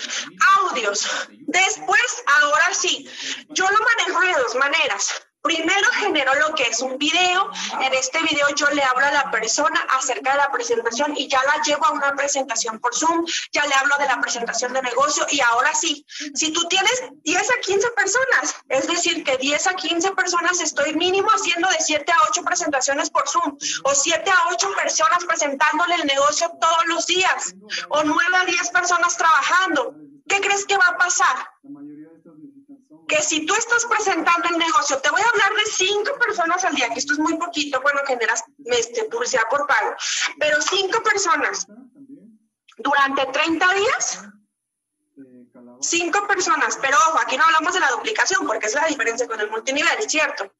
audios. 0.59 1.29
Después, 1.31 2.25
ahora 2.43 2.75
sí, 2.75 3.09
yo 3.51 3.65
lo 3.71 3.79
manejo 3.79 4.21
de 4.21 4.43
dos 4.43 4.55
maneras. 4.57 5.22
Primero 5.43 5.91
genero 5.95 6.33
lo 6.37 6.55
que 6.55 6.63
es 6.63 6.81
un 6.81 6.97
video. 6.99 7.51
En 7.81 7.93
este 7.95 8.23
video 8.23 8.47
yo 8.55 8.69
le 8.71 8.83
hablo 8.83 9.05
a 9.07 9.11
la 9.11 9.31
persona 9.33 9.81
acerca 9.91 10.33
de 10.33 10.39
la 10.39 10.53
presentación 10.53 11.17
y 11.17 11.27
ya 11.27 11.43
la 11.45 11.61
llevo 11.65 11.85
a 11.85 11.91
una 11.91 12.15
presentación 12.15 12.79
por 12.79 12.95
Zoom, 12.95 13.27
ya 13.51 13.67
le 13.67 13.75
hablo 13.75 13.97
de 13.99 14.07
la 14.07 14.21
presentación 14.21 14.73
de 14.73 14.83
negocio 14.83 15.27
y 15.31 15.41
ahora 15.41 15.75
sí, 15.75 16.07
si 16.35 16.53
tú 16.53 16.69
tienes 16.69 17.03
10 17.25 17.51
a 17.51 17.61
15 17.61 17.91
personas, 17.91 18.55
es 18.69 18.87
decir, 18.87 19.25
que 19.25 19.37
10 19.37 19.67
a 19.67 19.75
15 19.75 20.13
personas 20.13 20.61
estoy 20.61 20.95
mínimo 20.95 21.29
haciendo 21.29 21.69
de 21.69 21.81
7 21.81 22.13
a 22.13 22.17
8 22.31 22.43
presentaciones 22.45 23.11
por 23.11 23.29
Zoom 23.29 23.59
o 23.83 23.95
7 23.95 24.31
a 24.31 24.49
8 24.53 24.71
personas 24.77 25.25
presentándole 25.25 25.97
el 25.97 26.07
negocio 26.07 26.53
todos 26.61 26.87
los 26.87 27.07
días 27.07 27.55
o 27.89 28.03
9 28.05 28.37
a 28.37 28.45
10 28.45 28.71
personas 28.71 29.17
trabajando. 29.17 29.95
¿Qué 30.29 30.41
crees 30.41 30.65
que 30.67 30.77
va 30.77 30.87
a 30.87 30.97
pasar? 30.97 31.37
Que 33.13 33.23
si 33.23 33.45
tú 33.45 33.55
estás 33.55 33.85
presentando 33.85 34.49
el 34.49 34.59
negocio, 34.59 34.99
te 34.99 35.11
voy 35.11 35.21
a 35.21 35.29
hablar 35.29 35.51
de 35.55 35.71
cinco 35.71 36.19
personas 36.19 36.65
al 36.65 36.75
día, 36.75 36.89
que 36.89 36.99
esto 36.99 37.13
es 37.13 37.19
muy 37.19 37.37
poquito, 37.37 37.81
bueno, 37.83 38.01
generas 38.07 38.43
este, 38.65 39.05
publicidad 39.05 39.43
por 39.51 39.67
pago, 39.67 39.95
pero 40.39 40.63
cinco 40.63 41.03
personas 41.03 41.67
durante 42.79 43.27
30 43.27 43.75
días, 43.75 44.25
cinco 45.81 46.27
personas, 46.27 46.79
pero 46.81 46.97
ojo, 47.09 47.19
aquí 47.21 47.37
no 47.37 47.45
hablamos 47.45 47.75
de 47.75 47.81
la 47.81 47.91
duplicación, 47.91 48.47
porque 48.47 48.67
es 48.67 48.75
la 48.75 48.87
diferencia 48.87 49.27
con 49.27 49.39
el 49.39 49.51
multinivel, 49.51 50.09
¿cierto? 50.09 50.51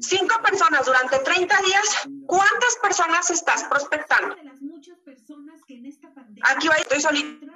Cinco 0.00 0.42
personas 0.42 0.84
durante 0.84 1.20
30 1.20 1.62
días, 1.62 2.08
¿cuántas 2.26 2.76
personas 2.82 3.30
estás 3.30 3.62
prospectando? 3.64 4.34
Aquí 6.42 6.66
va, 6.66 6.74
estoy 6.74 7.00
solito. 7.00 7.46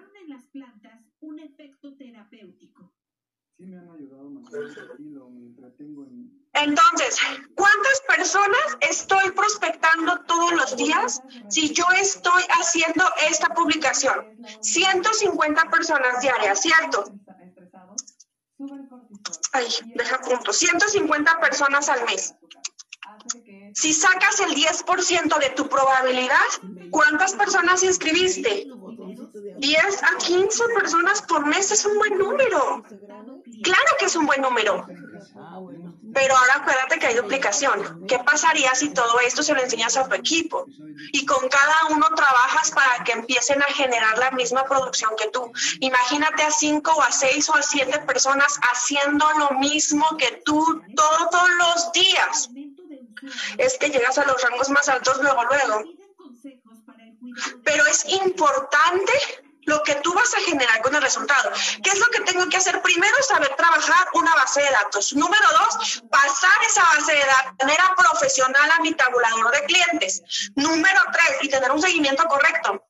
Entonces, 6.54 7.18
¿cuántas 7.54 8.00
personas 8.06 8.76
estoy 8.80 9.30
prospectando 9.30 10.20
todos 10.26 10.52
los 10.52 10.76
días 10.76 11.20
si 11.48 11.72
yo 11.72 11.84
estoy 11.98 12.42
haciendo 12.60 13.04
esta 13.28 13.48
publicación? 13.48 14.36
150 14.60 15.70
personas 15.70 16.20
diarias, 16.20 16.60
¿cierto? 16.60 17.04
Ay, 19.52 19.66
deja 19.94 20.20
punto. 20.20 20.52
150 20.52 21.40
personas 21.40 21.88
al 21.88 22.04
mes. 22.04 22.34
Si 23.74 23.92
sacas 23.92 24.40
el 24.40 24.54
10% 24.54 25.38
de 25.38 25.50
tu 25.50 25.68
probabilidad, 25.68 26.36
¿cuántas 26.90 27.32
personas 27.34 27.82
inscribiste? 27.82 28.66
10 29.58 30.02
a 30.02 30.18
15 30.18 30.64
personas 30.74 31.22
por 31.22 31.46
mes 31.46 31.70
es 31.70 31.84
un 31.86 31.96
buen 31.96 32.18
número. 32.18 32.82
Claro 33.62 33.96
que 33.98 34.06
es 34.06 34.16
un 34.16 34.26
buen 34.26 34.40
número. 34.42 34.86
Pero 36.14 36.36
ahora 36.36 36.54
acuérdate 36.56 36.98
que 36.98 37.06
hay 37.06 37.14
duplicación. 37.14 38.06
¿Qué 38.06 38.18
pasaría 38.18 38.74
si 38.74 38.90
todo 38.90 39.18
esto 39.20 39.42
se 39.42 39.54
lo 39.54 39.62
enseñas 39.62 39.96
a 39.96 40.06
tu 40.06 40.14
equipo? 40.14 40.66
Y 41.12 41.24
con 41.24 41.48
cada 41.48 41.74
uno 41.90 42.06
trabajas 42.14 42.70
para 42.70 43.02
que 43.04 43.12
empiecen 43.12 43.62
a 43.62 43.66
generar 43.66 44.18
la 44.18 44.30
misma 44.32 44.64
producción 44.64 45.10
que 45.16 45.30
tú. 45.30 45.50
Imagínate 45.80 46.42
a 46.42 46.50
cinco 46.50 46.92
o 46.92 47.02
a 47.02 47.10
seis 47.10 47.48
o 47.48 47.54
a 47.54 47.62
siete 47.62 47.98
personas 48.00 48.58
haciendo 48.72 49.26
lo 49.38 49.58
mismo 49.58 50.04
que 50.18 50.42
tú 50.44 50.82
todos 50.94 51.50
los 51.58 51.92
días. 51.92 52.50
Es 53.56 53.78
que 53.78 53.88
llegas 53.88 54.18
a 54.18 54.26
los 54.26 54.42
rangos 54.42 54.68
más 54.68 54.88
altos 54.88 55.18
luego, 55.22 55.44
luego. 55.44 55.84
pero 57.64 57.86
es 57.86 58.04
importante 58.06 59.12
lo 59.64 59.82
que 59.82 59.94
tú 59.96 60.12
vas 60.14 60.32
a 60.34 60.40
generar 60.40 60.80
con 60.82 60.94
el 60.94 61.02
resultado. 61.02 61.50
¿Qué 61.82 61.90
es 61.90 61.98
lo 61.98 62.06
que 62.06 62.20
tengo 62.20 62.48
que 62.48 62.56
hacer? 62.56 62.80
Primero, 62.82 63.14
saber 63.22 63.54
trabajar 63.56 64.08
una 64.14 64.34
base 64.34 64.62
de 64.62 64.70
datos. 64.70 65.12
Número 65.14 65.46
dos, 65.58 66.02
pasar 66.10 66.62
esa 66.68 66.82
base 66.82 67.12
de 67.12 67.24
datos 67.24 67.56
de 67.58 67.64
manera 67.64 67.94
profesional 67.96 68.70
a 68.70 68.80
mi 68.80 68.94
tabulador 68.94 69.50
de 69.52 69.64
clientes. 69.64 70.22
Número 70.54 71.00
tres, 71.12 71.38
y 71.42 71.48
tener 71.48 71.70
un 71.70 71.80
seguimiento 71.80 72.24
correcto. 72.24 72.84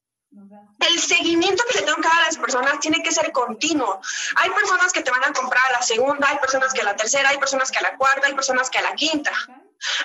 El 0.81 1.01
seguimiento 1.01 1.63
que 1.71 1.81
le 1.81 1.87
tengo 1.87 2.01
que 2.01 2.09
dar 2.09 2.23
a 2.23 2.27
las 2.27 2.39
personas 2.39 2.81
tiene 2.81 3.03
que 3.03 3.13
ser 3.13 3.31
continuo. 3.33 4.01
Hay 4.37 4.51
personas 4.51 4.93
que 4.93 5.03
te 5.03 5.11
van 5.11 5.25
a 5.25 5.33
comprar 5.33 5.65
a 5.67 5.73
la 5.73 5.83
segunda, 5.83 6.29
hay 6.29 6.39
personas 6.39 6.73
que 6.73 6.81
a 6.81 6.85
la 6.85 6.97
tercera, 6.97 7.29
hay 7.29 7.39
personas 7.39 7.71
que 7.71 7.79
a 7.79 7.83
la 7.83 7.97
cuarta, 7.97 8.27
hay 8.27 8.35
personas 8.35 8.71
que 8.71 8.79
a 8.79 8.83
la 8.83 8.95
quinta. 8.95 9.31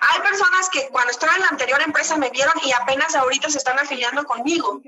Hay 0.02 0.22
personas 0.22 0.70
que 0.70 0.90
cuando 0.90 1.12
estaba 1.12 1.36
en 1.36 1.42
la 1.42 1.48
anterior 1.48 1.82
empresa 1.82 2.18
me 2.18 2.30
vieron 2.30 2.54
y 2.64 2.72
apenas 2.74 3.16
ahorita 3.16 3.50
se 3.50 3.60
están 3.60 3.80
afiliando 3.80 4.26
conmigo 4.26 4.82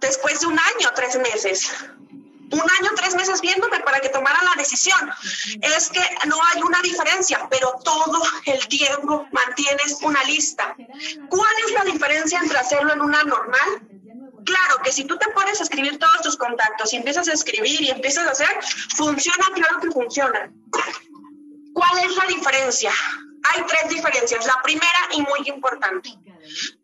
después 0.00 0.40
de 0.40 0.46
un 0.46 0.58
año, 0.58 0.90
tres 0.94 1.16
meses. 1.16 1.72
Un 2.52 2.60
año, 2.60 2.90
tres 2.94 3.14
meses 3.16 3.40
viéndome 3.40 3.80
para 3.80 3.98
que 4.00 4.08
tomara 4.08 4.40
la 4.44 4.54
decisión. 4.56 5.10
Es 5.62 5.90
que 5.90 6.00
no 6.26 6.36
hay 6.52 6.62
una 6.62 6.80
diferencia, 6.82 7.46
pero 7.50 7.74
todo 7.82 8.22
el 8.44 8.68
tiempo 8.68 9.26
mantienes 9.32 9.98
una 10.02 10.22
lista. 10.24 10.76
¿Cuál 11.28 11.52
es 11.66 11.72
la 11.72 11.84
diferencia 11.84 12.38
entre 12.38 12.58
hacerlo 12.58 12.92
en 12.92 13.00
una 13.00 13.24
normal 13.24 13.82
Claro 14.46 14.80
que 14.84 14.92
si 14.92 15.04
tú 15.04 15.18
te 15.18 15.28
pones 15.32 15.58
a 15.58 15.64
escribir 15.64 15.98
todos 15.98 16.22
tus 16.22 16.36
contactos 16.36 16.92
y 16.92 16.96
empiezas 16.96 17.26
a 17.28 17.32
escribir 17.32 17.82
y 17.82 17.90
empiezas 17.90 18.28
a 18.28 18.30
hacer, 18.30 18.48
funciona, 18.94 19.44
claro 19.52 19.80
que 19.80 19.90
funciona. 19.90 20.52
¿Cuál 21.74 22.04
es 22.04 22.16
la 22.16 22.26
diferencia? 22.26 22.92
Hay 23.42 23.64
tres 23.66 23.88
diferencias. 23.90 24.46
La 24.46 24.62
primera 24.62 25.00
y 25.12 25.22
muy 25.22 25.48
importante. 25.48 26.10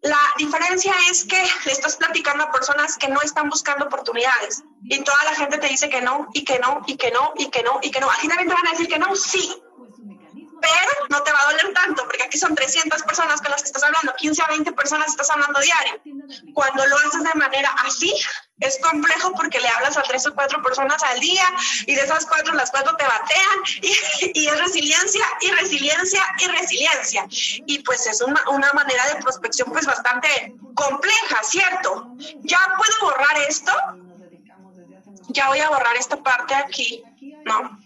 La 0.03 0.19
diferencia 0.39 0.93
es 1.11 1.25
que 1.25 1.43
le 1.65 1.73
estás 1.73 1.97
platicando 1.97 2.45
a 2.45 2.53
personas 2.53 2.97
que 2.97 3.09
no 3.09 3.21
están 3.23 3.49
buscando 3.49 3.87
oportunidades 3.87 4.63
y 4.85 5.03
toda 5.03 5.25
la 5.25 5.35
gente 5.35 5.59
te 5.59 5.69
dice 5.69 5.89
que 5.89 6.01
no 6.01 6.29
y 6.33 6.45
que 6.45 6.59
no 6.59 6.83
y 6.87 6.97
que 6.97 7.11
no 7.11 7.33
y 7.37 7.49
que 7.49 7.63
no 7.63 7.79
y 7.83 7.91
que 7.91 8.01
no. 8.01 8.11
Aquí 8.11 8.29
también 8.29 8.49
te 8.49 8.55
van 8.55 8.67
a 8.67 8.71
decir 8.71 8.89
que 8.89 8.99
no, 8.99 9.15
sí, 9.15 9.63
pero 10.63 11.09
no 11.11 11.23
te 11.23 11.33
va 11.33 11.41
a 11.41 11.53
doler 11.53 11.75
tanto, 11.75 12.05
porque 12.05 12.23
aquí 12.23 12.39
son 12.39 12.55
300 12.55 13.03
personas 13.03 13.41
con 13.43 13.51
las 13.51 13.63
que 13.63 13.67
estás 13.67 13.83
hablando, 13.83 14.15
15 14.17 14.43
a 14.43 14.47
20 14.49 14.73
personas 14.73 15.09
estás 15.09 15.31
hablando 15.31 15.61
diario. 15.61 16.01
Cuando 16.55 16.87
lo 16.87 16.97
haces 16.99 17.25
de 17.25 17.35
manera 17.35 17.69
así, 17.85 18.15
es 18.61 18.79
complejo 18.81 19.33
porque 19.33 19.59
le 19.59 19.69
hablas 19.69 19.97
a 19.97 20.03
tres 20.03 20.25
o 20.27 20.35
cuatro 20.35 20.63
personas 20.63 21.03
al 21.03 21.19
día 21.19 21.45
y 21.87 21.97
de 21.97 22.03
esas 22.03 22.25
cuatro, 22.27 22.55
las 22.55 22.71
cuatro 22.71 22.95
te 22.97 23.05
batean 23.05 23.59
y, 23.83 24.41
y 24.41 24.47
es 24.47 24.59
resiliencia 24.59 25.25
y 25.41 25.51
resiliencia 25.51 26.23
y 26.39 26.47
resiliencia. 26.47 27.27
Y 27.67 27.81
pues 27.81 28.07
es 28.07 28.23
una, 28.23 28.41
una 28.51 28.73
manera 28.73 29.05
de 29.09 29.17
prospección 29.17 29.69
pues 29.73 29.85
bastante 29.85 30.55
compleja, 30.75 31.43
¿cierto? 31.43 32.15
Ya 32.43 32.59
puedo 32.77 33.13
borrar 33.13 33.39
esto. 33.49 33.73
Ya 35.29 35.49
voy 35.49 35.61
a 35.61 35.69
borrar 35.69 35.97
esta 35.97 36.17
parte 36.23 36.55
aquí, 36.55 37.03
¿no? 37.45 37.79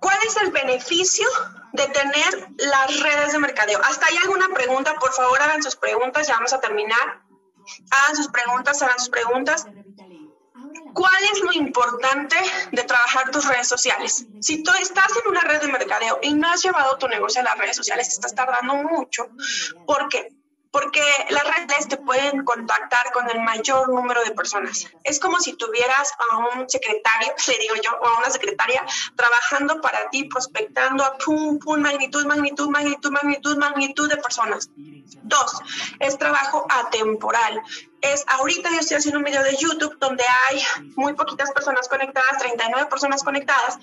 ¿Cuál 0.00 0.18
es 0.26 0.36
el 0.38 0.50
beneficio 0.50 1.28
de 1.72 1.86
tener 1.88 2.48
las 2.56 3.00
redes 3.00 3.32
de 3.32 3.38
mercadeo? 3.38 3.80
¿Hasta 3.84 4.06
hay 4.06 4.16
alguna 4.16 4.48
pregunta? 4.48 4.94
Por 4.94 5.12
favor, 5.12 5.40
hagan 5.40 5.62
sus 5.62 5.76
preguntas, 5.76 6.26
ya 6.26 6.34
vamos 6.34 6.52
a 6.52 6.60
terminar. 6.60 7.22
Hagan 7.90 8.16
sus 8.16 8.28
preguntas, 8.28 8.82
hagan 8.82 8.98
sus 8.98 9.10
preguntas. 9.10 9.66
¿Cuál 10.94 11.22
es 11.32 11.40
lo 11.42 11.52
importante 11.52 12.36
de 12.72 12.82
trabajar 12.82 13.30
tus 13.30 13.46
redes 13.46 13.68
sociales? 13.68 14.26
Si 14.40 14.62
tú 14.62 14.72
estás 14.80 15.10
en 15.22 15.30
una 15.30 15.40
red 15.42 15.60
de 15.60 15.68
mercadeo 15.68 16.18
y 16.22 16.34
no 16.34 16.48
has 16.48 16.62
llevado 16.62 16.96
tu 16.98 17.06
negocio 17.06 17.40
a 17.40 17.44
las 17.44 17.58
redes 17.58 17.76
sociales, 17.76 18.08
estás 18.08 18.34
tardando 18.34 18.74
mucho. 18.74 19.28
¿Por 19.86 20.08
qué? 20.08 20.34
Porque 20.70 21.02
las 21.30 21.44
redes 21.44 21.88
te 21.88 21.96
pueden 21.96 22.44
contactar 22.44 23.12
con 23.12 23.28
el 23.30 23.40
mayor 23.40 23.88
número 23.88 24.22
de 24.22 24.30
personas. 24.32 24.86
Es 25.02 25.18
como 25.18 25.38
si 25.38 25.54
tuvieras 25.54 26.12
a 26.30 26.36
un 26.36 26.68
secretario, 26.68 27.34
le 27.48 27.58
digo 27.58 27.74
yo, 27.82 27.90
o 28.00 28.06
a 28.06 28.18
una 28.18 28.30
secretaria 28.30 28.84
trabajando 29.16 29.80
para 29.80 30.08
ti, 30.10 30.24
prospectando 30.24 31.04
a 31.04 31.18
pum, 31.18 31.58
pum, 31.58 31.80
magnitud, 31.80 32.24
magnitud, 32.26 32.68
magnitud, 32.68 33.10
magnitud, 33.10 33.56
magnitud 33.56 34.08
de 34.08 34.16
personas. 34.16 34.70
Dos, 34.76 35.60
es 35.98 36.18
trabajo 36.18 36.66
atemporal. 36.68 37.60
Es 38.00 38.24
ahorita 38.28 38.70
yo 38.70 38.80
estoy 38.80 38.96
haciendo 38.96 39.18
un 39.18 39.24
video 39.24 39.42
de 39.42 39.56
YouTube 39.56 39.98
donde 39.98 40.24
hay 40.48 40.62
muy 40.96 41.14
poquitas 41.14 41.50
personas 41.52 41.88
conectadas, 41.88 42.38
39 42.38 42.86
personas 42.86 43.22
conectadas, 43.22 43.78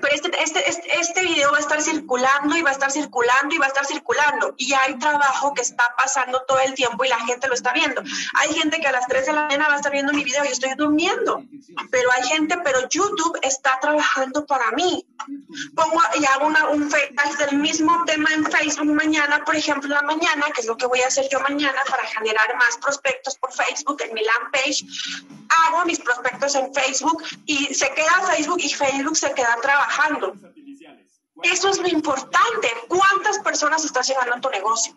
pero 0.00 0.14
este, 0.14 0.30
este, 0.42 0.68
este, 0.68 1.00
este, 1.00 1.22
video 1.22 1.52
va 1.52 1.58
a 1.58 1.60
estar 1.60 1.80
circulando 1.80 2.56
y 2.56 2.62
va 2.62 2.70
a 2.70 2.72
estar 2.72 2.90
circulando 2.90 3.54
y 3.54 3.58
va 3.58 3.66
a 3.66 3.68
estar 3.68 3.86
circulando. 3.86 4.54
Y 4.56 4.72
hay 4.72 4.98
trabajo 4.98 5.54
que 5.54 5.62
está 5.62 5.94
pasando 5.96 6.42
todo 6.46 6.58
el 6.60 6.74
tiempo 6.74 7.04
y 7.04 7.08
la 7.08 7.18
gente 7.20 7.48
lo 7.48 7.54
está 7.54 7.72
viendo. 7.72 8.02
Hay 8.34 8.54
gente 8.54 8.80
que 8.80 8.88
a 8.88 8.92
las 8.92 9.06
3 9.06 9.26
de 9.26 9.32
la 9.32 9.42
mañana 9.42 9.68
va 9.68 9.74
a 9.74 9.76
estar 9.76 9.92
viendo 9.92 10.12
mi 10.12 10.24
video 10.24 10.44
y 10.44 10.48
estoy 10.48 10.74
durmiendo. 10.74 11.44
Pero 11.90 12.10
hay 12.12 12.22
gente, 12.24 12.58
pero 12.64 12.88
YouTube 12.88 13.38
está 13.42 13.78
trabajando 13.80 14.44
para 14.46 14.70
mí. 14.72 15.06
Pongo 15.74 16.00
y 16.20 16.24
hago 16.24 16.46
una, 16.46 16.68
un 16.68 16.88
del 17.38 17.58
mismo 17.58 18.04
tema 18.04 18.28
en 18.34 18.44
Facebook 18.44 18.94
mañana, 18.94 19.44
por 19.44 19.56
ejemplo, 19.56 19.88
la 19.88 20.02
mañana, 20.02 20.46
que 20.54 20.60
es 20.60 20.66
lo 20.66 20.76
que 20.76 20.86
voy 20.86 21.00
a 21.00 21.06
hacer 21.06 21.26
yo 21.30 21.40
mañana 21.40 21.78
para 21.88 22.04
generar 22.04 22.56
más 22.56 22.76
prospectos 22.78 23.36
por 23.36 23.52
Facebook 23.52 24.00
en 24.02 24.14
mi 24.14 24.22
land 24.22 24.52
page. 24.52 24.84
Hago 25.66 25.84
mis 25.84 26.00
prospectos 26.00 26.54
en 26.54 26.72
Facebook 26.74 27.22
y 27.46 27.74
se 27.74 27.90
queda 27.92 28.26
Facebook 28.28 28.58
y 28.60 28.68
Facebook 28.72 29.16
se 29.16 29.32
queda 29.32 29.56
trabajando 29.60 30.34
eso 31.44 31.68
es 31.68 31.78
lo 31.78 31.88
importante. 31.88 32.68
¿Cuántas 32.88 33.38
personas 33.40 33.84
estás 33.84 34.08
llegando 34.08 34.34
a 34.34 34.40
tu 34.40 34.50
negocio? 34.50 34.94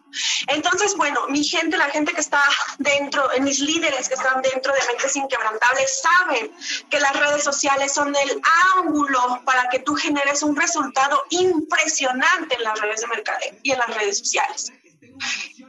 Entonces, 0.47 0.95
bueno, 0.95 1.27
mi 1.29 1.43
gente, 1.43 1.77
la 1.77 1.89
gente 1.89 2.13
que 2.13 2.21
está 2.21 2.41
dentro, 2.77 3.29
mis 3.41 3.59
líderes 3.59 4.07
que 4.07 4.15
están 4.15 4.41
dentro 4.41 4.73
de 4.73 4.79
Mentes 4.87 5.15
Inquebrantables, 5.15 6.01
saben 6.01 6.51
que 6.89 6.99
las 6.99 7.15
redes 7.17 7.43
sociales 7.43 7.93
son 7.93 8.15
el 8.15 8.41
ángulo 8.77 9.41
para 9.45 9.67
que 9.69 9.79
tú 9.79 9.95
generes 9.95 10.43
un 10.43 10.55
resultado 10.55 11.21
impresionante 11.31 12.55
en 12.55 12.63
las 12.63 12.79
redes 12.79 13.01
de 13.01 13.07
mercadeo 13.07 13.55
y 13.63 13.71
en 13.71 13.79
las 13.79 13.93
redes 13.95 14.19
sociales. 14.19 14.71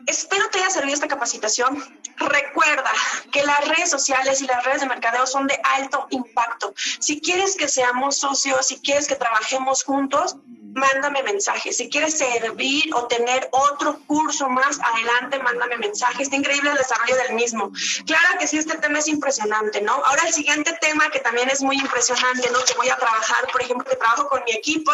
Espero 0.07 0.49
te 0.51 0.59
haya 0.59 0.71
servido 0.71 0.95
esta 0.95 1.09
capacitación. 1.09 1.98
Recuerda 2.19 2.93
que 3.31 3.43
las 3.45 3.67
redes 3.69 3.91
sociales 3.91 4.41
y 4.41 4.47
las 4.47 4.65
redes 4.65 4.81
de 4.81 4.87
mercadeo 4.87 5.27
son 5.27 5.47
de 5.47 5.59
alto 5.63 6.07
impacto. 6.11 6.75
Si 6.99 7.21
quieres 7.21 7.57
que 7.57 7.69
seamos 7.69 8.17
socios, 8.17 8.67
si 8.67 8.81
quieres 8.81 9.07
que 9.07 9.15
trabajemos 9.15 9.85
juntos, 9.85 10.37
mándame 10.79 11.23
mensajes. 11.23 11.77
Si 11.77 11.89
quieres 11.89 12.17
servir 12.17 12.93
o 12.95 13.07
tener 13.07 13.49
otro 13.53 14.01
curso 14.07 14.49
más 14.49 14.81
adelante, 14.81 15.39
mándame 15.39 15.77
mensajes. 15.77 16.23
Está 16.23 16.37
increíble 16.37 16.71
el 16.71 16.77
desarrollo 16.77 17.17
del 17.17 17.35
mismo. 17.35 17.73
Claro 18.07 18.39
que 18.39 18.47
sí, 18.47 18.59
este 18.59 18.77
tema 18.79 18.99
es 18.99 19.09
impresionante, 19.09 19.81
¿no? 19.81 19.93
Ahora 19.93 20.23
el 20.27 20.33
siguiente 20.33 20.77
tema 20.81 21.11
que 21.11 21.21
también 21.21 21.49
es 21.51 21.63
muy 21.63 21.77
impresionante, 21.77 22.51
¿no? 22.51 22.59
Que 22.65 22.75
voy 22.75 22.89
a 22.89 22.97
trabajar, 22.97 23.47
por 23.53 23.63
ejemplo, 23.63 23.85
que 23.89 23.97
trabajo 23.97 24.29
con 24.29 24.43
mi 24.45 24.53
equipo. 24.53 24.93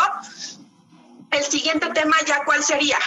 El 1.31 1.45
siguiente 1.45 1.89
tema 1.91 2.17
ya, 2.27 2.45
¿cuál 2.45 2.63
sería? 2.63 2.99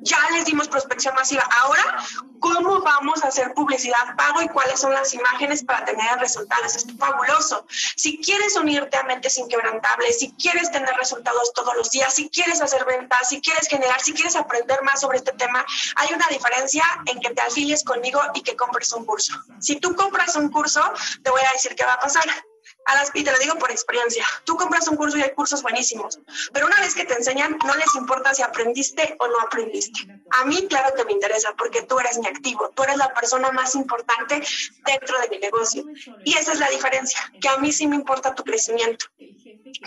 Ya 0.00 0.18
les 0.32 0.44
dimos 0.44 0.68
prospección 0.68 1.14
masiva. 1.14 1.42
Ahora, 1.62 1.98
¿cómo 2.40 2.80
vamos 2.80 3.22
a 3.24 3.28
hacer 3.28 3.52
publicidad 3.54 4.16
pago 4.16 4.42
y 4.42 4.48
cuáles 4.48 4.80
son 4.80 4.92
las 4.92 5.12
imágenes 5.14 5.64
para 5.64 5.84
tener 5.84 6.18
resultados? 6.18 6.76
Es 6.76 6.86
fabuloso. 6.98 7.66
Si 7.96 8.18
quieres 8.18 8.56
unirte 8.56 8.96
a 8.96 9.02
Mentes 9.04 9.38
Inquebrantables, 9.38 10.18
si 10.18 10.32
quieres 10.32 10.70
tener 10.70 10.94
resultados 10.96 11.52
todos 11.54 11.76
los 11.76 11.90
días, 11.90 12.14
si 12.14 12.28
quieres 12.30 12.60
hacer 12.60 12.84
ventas, 12.84 13.28
si 13.28 13.40
quieres 13.40 13.68
generar, 13.68 14.00
si 14.00 14.12
quieres 14.12 14.36
aprender 14.36 14.82
más 14.82 15.00
sobre 15.00 15.18
este 15.18 15.32
tema, 15.32 15.64
hay 15.96 16.14
una 16.14 16.26
diferencia 16.28 16.84
en 17.06 17.20
que 17.20 17.30
te 17.30 17.42
afilies 17.42 17.84
conmigo 17.84 18.20
y 18.34 18.42
que 18.42 18.56
compres 18.56 18.92
un 18.92 19.04
curso. 19.04 19.32
Si 19.60 19.76
tú 19.76 19.94
compras 19.94 20.36
un 20.36 20.50
curso, 20.50 20.82
te 21.22 21.30
voy 21.30 21.42
a 21.48 21.52
decir 21.52 21.74
qué 21.74 21.84
va 21.84 21.94
a 21.94 22.00
pasar 22.00 22.24
las, 22.94 23.10
y 23.14 23.22
te 23.24 23.30
lo 23.30 23.38
digo 23.38 23.54
por 23.56 23.70
experiencia, 23.70 24.24
tú 24.44 24.56
compras 24.56 24.88
un 24.88 24.96
curso 24.96 25.18
y 25.18 25.22
hay 25.22 25.30
cursos 25.32 25.62
buenísimos, 25.62 26.18
pero 26.52 26.66
una 26.66 26.80
vez 26.80 26.94
que 26.94 27.04
te 27.04 27.14
enseñan, 27.14 27.58
no 27.64 27.74
les 27.74 27.94
importa 27.94 28.34
si 28.34 28.42
aprendiste 28.42 29.16
o 29.18 29.28
no 29.28 29.40
aprendiste. 29.40 30.06
A 30.30 30.44
mí, 30.44 30.66
claro 30.68 30.94
que 30.94 31.04
me 31.04 31.12
interesa, 31.12 31.54
porque 31.56 31.82
tú 31.82 31.98
eres 31.98 32.18
mi 32.18 32.26
activo, 32.26 32.70
tú 32.74 32.82
eres 32.82 32.96
la 32.96 33.12
persona 33.12 33.50
más 33.50 33.74
importante 33.74 34.42
dentro 34.86 35.20
de 35.20 35.28
mi 35.28 35.38
negocio. 35.38 35.84
Y 36.24 36.36
esa 36.36 36.52
es 36.52 36.58
la 36.58 36.68
diferencia, 36.68 37.20
que 37.40 37.48
a 37.48 37.58
mí 37.58 37.72
sí 37.72 37.86
me 37.86 37.96
importa 37.96 38.34
tu 38.34 38.44
crecimiento, 38.44 39.06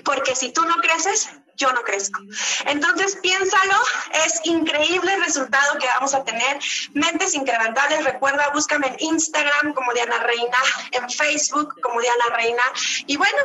porque 0.04 0.36
si 0.36 0.52
tú 0.52 0.64
no 0.66 0.76
creces, 0.76 1.30
yo 1.62 1.72
no 1.74 1.82
crezco. 1.84 2.20
Entonces, 2.66 3.18
piénsalo, 3.22 3.78
es 4.26 4.42
increíble 4.46 5.14
el 5.14 5.24
resultado 5.24 5.78
que 5.80 5.86
vamos 5.86 6.14
a 6.14 6.24
tener. 6.24 6.60
Mentes 6.94 7.36
incrementables, 7.36 8.04
recuerda, 8.04 8.50
búscame 8.54 8.88
en 8.88 8.96
Instagram 9.00 9.74
como 9.74 9.94
Diana 9.94 10.18
Reina, 10.20 10.58
en 10.92 11.10
Facebook 11.10 11.80
como 11.82 12.02
Diana 12.02 12.26
Reina. 12.36 12.64
Y 13.08 13.18
bueno, 13.18 13.38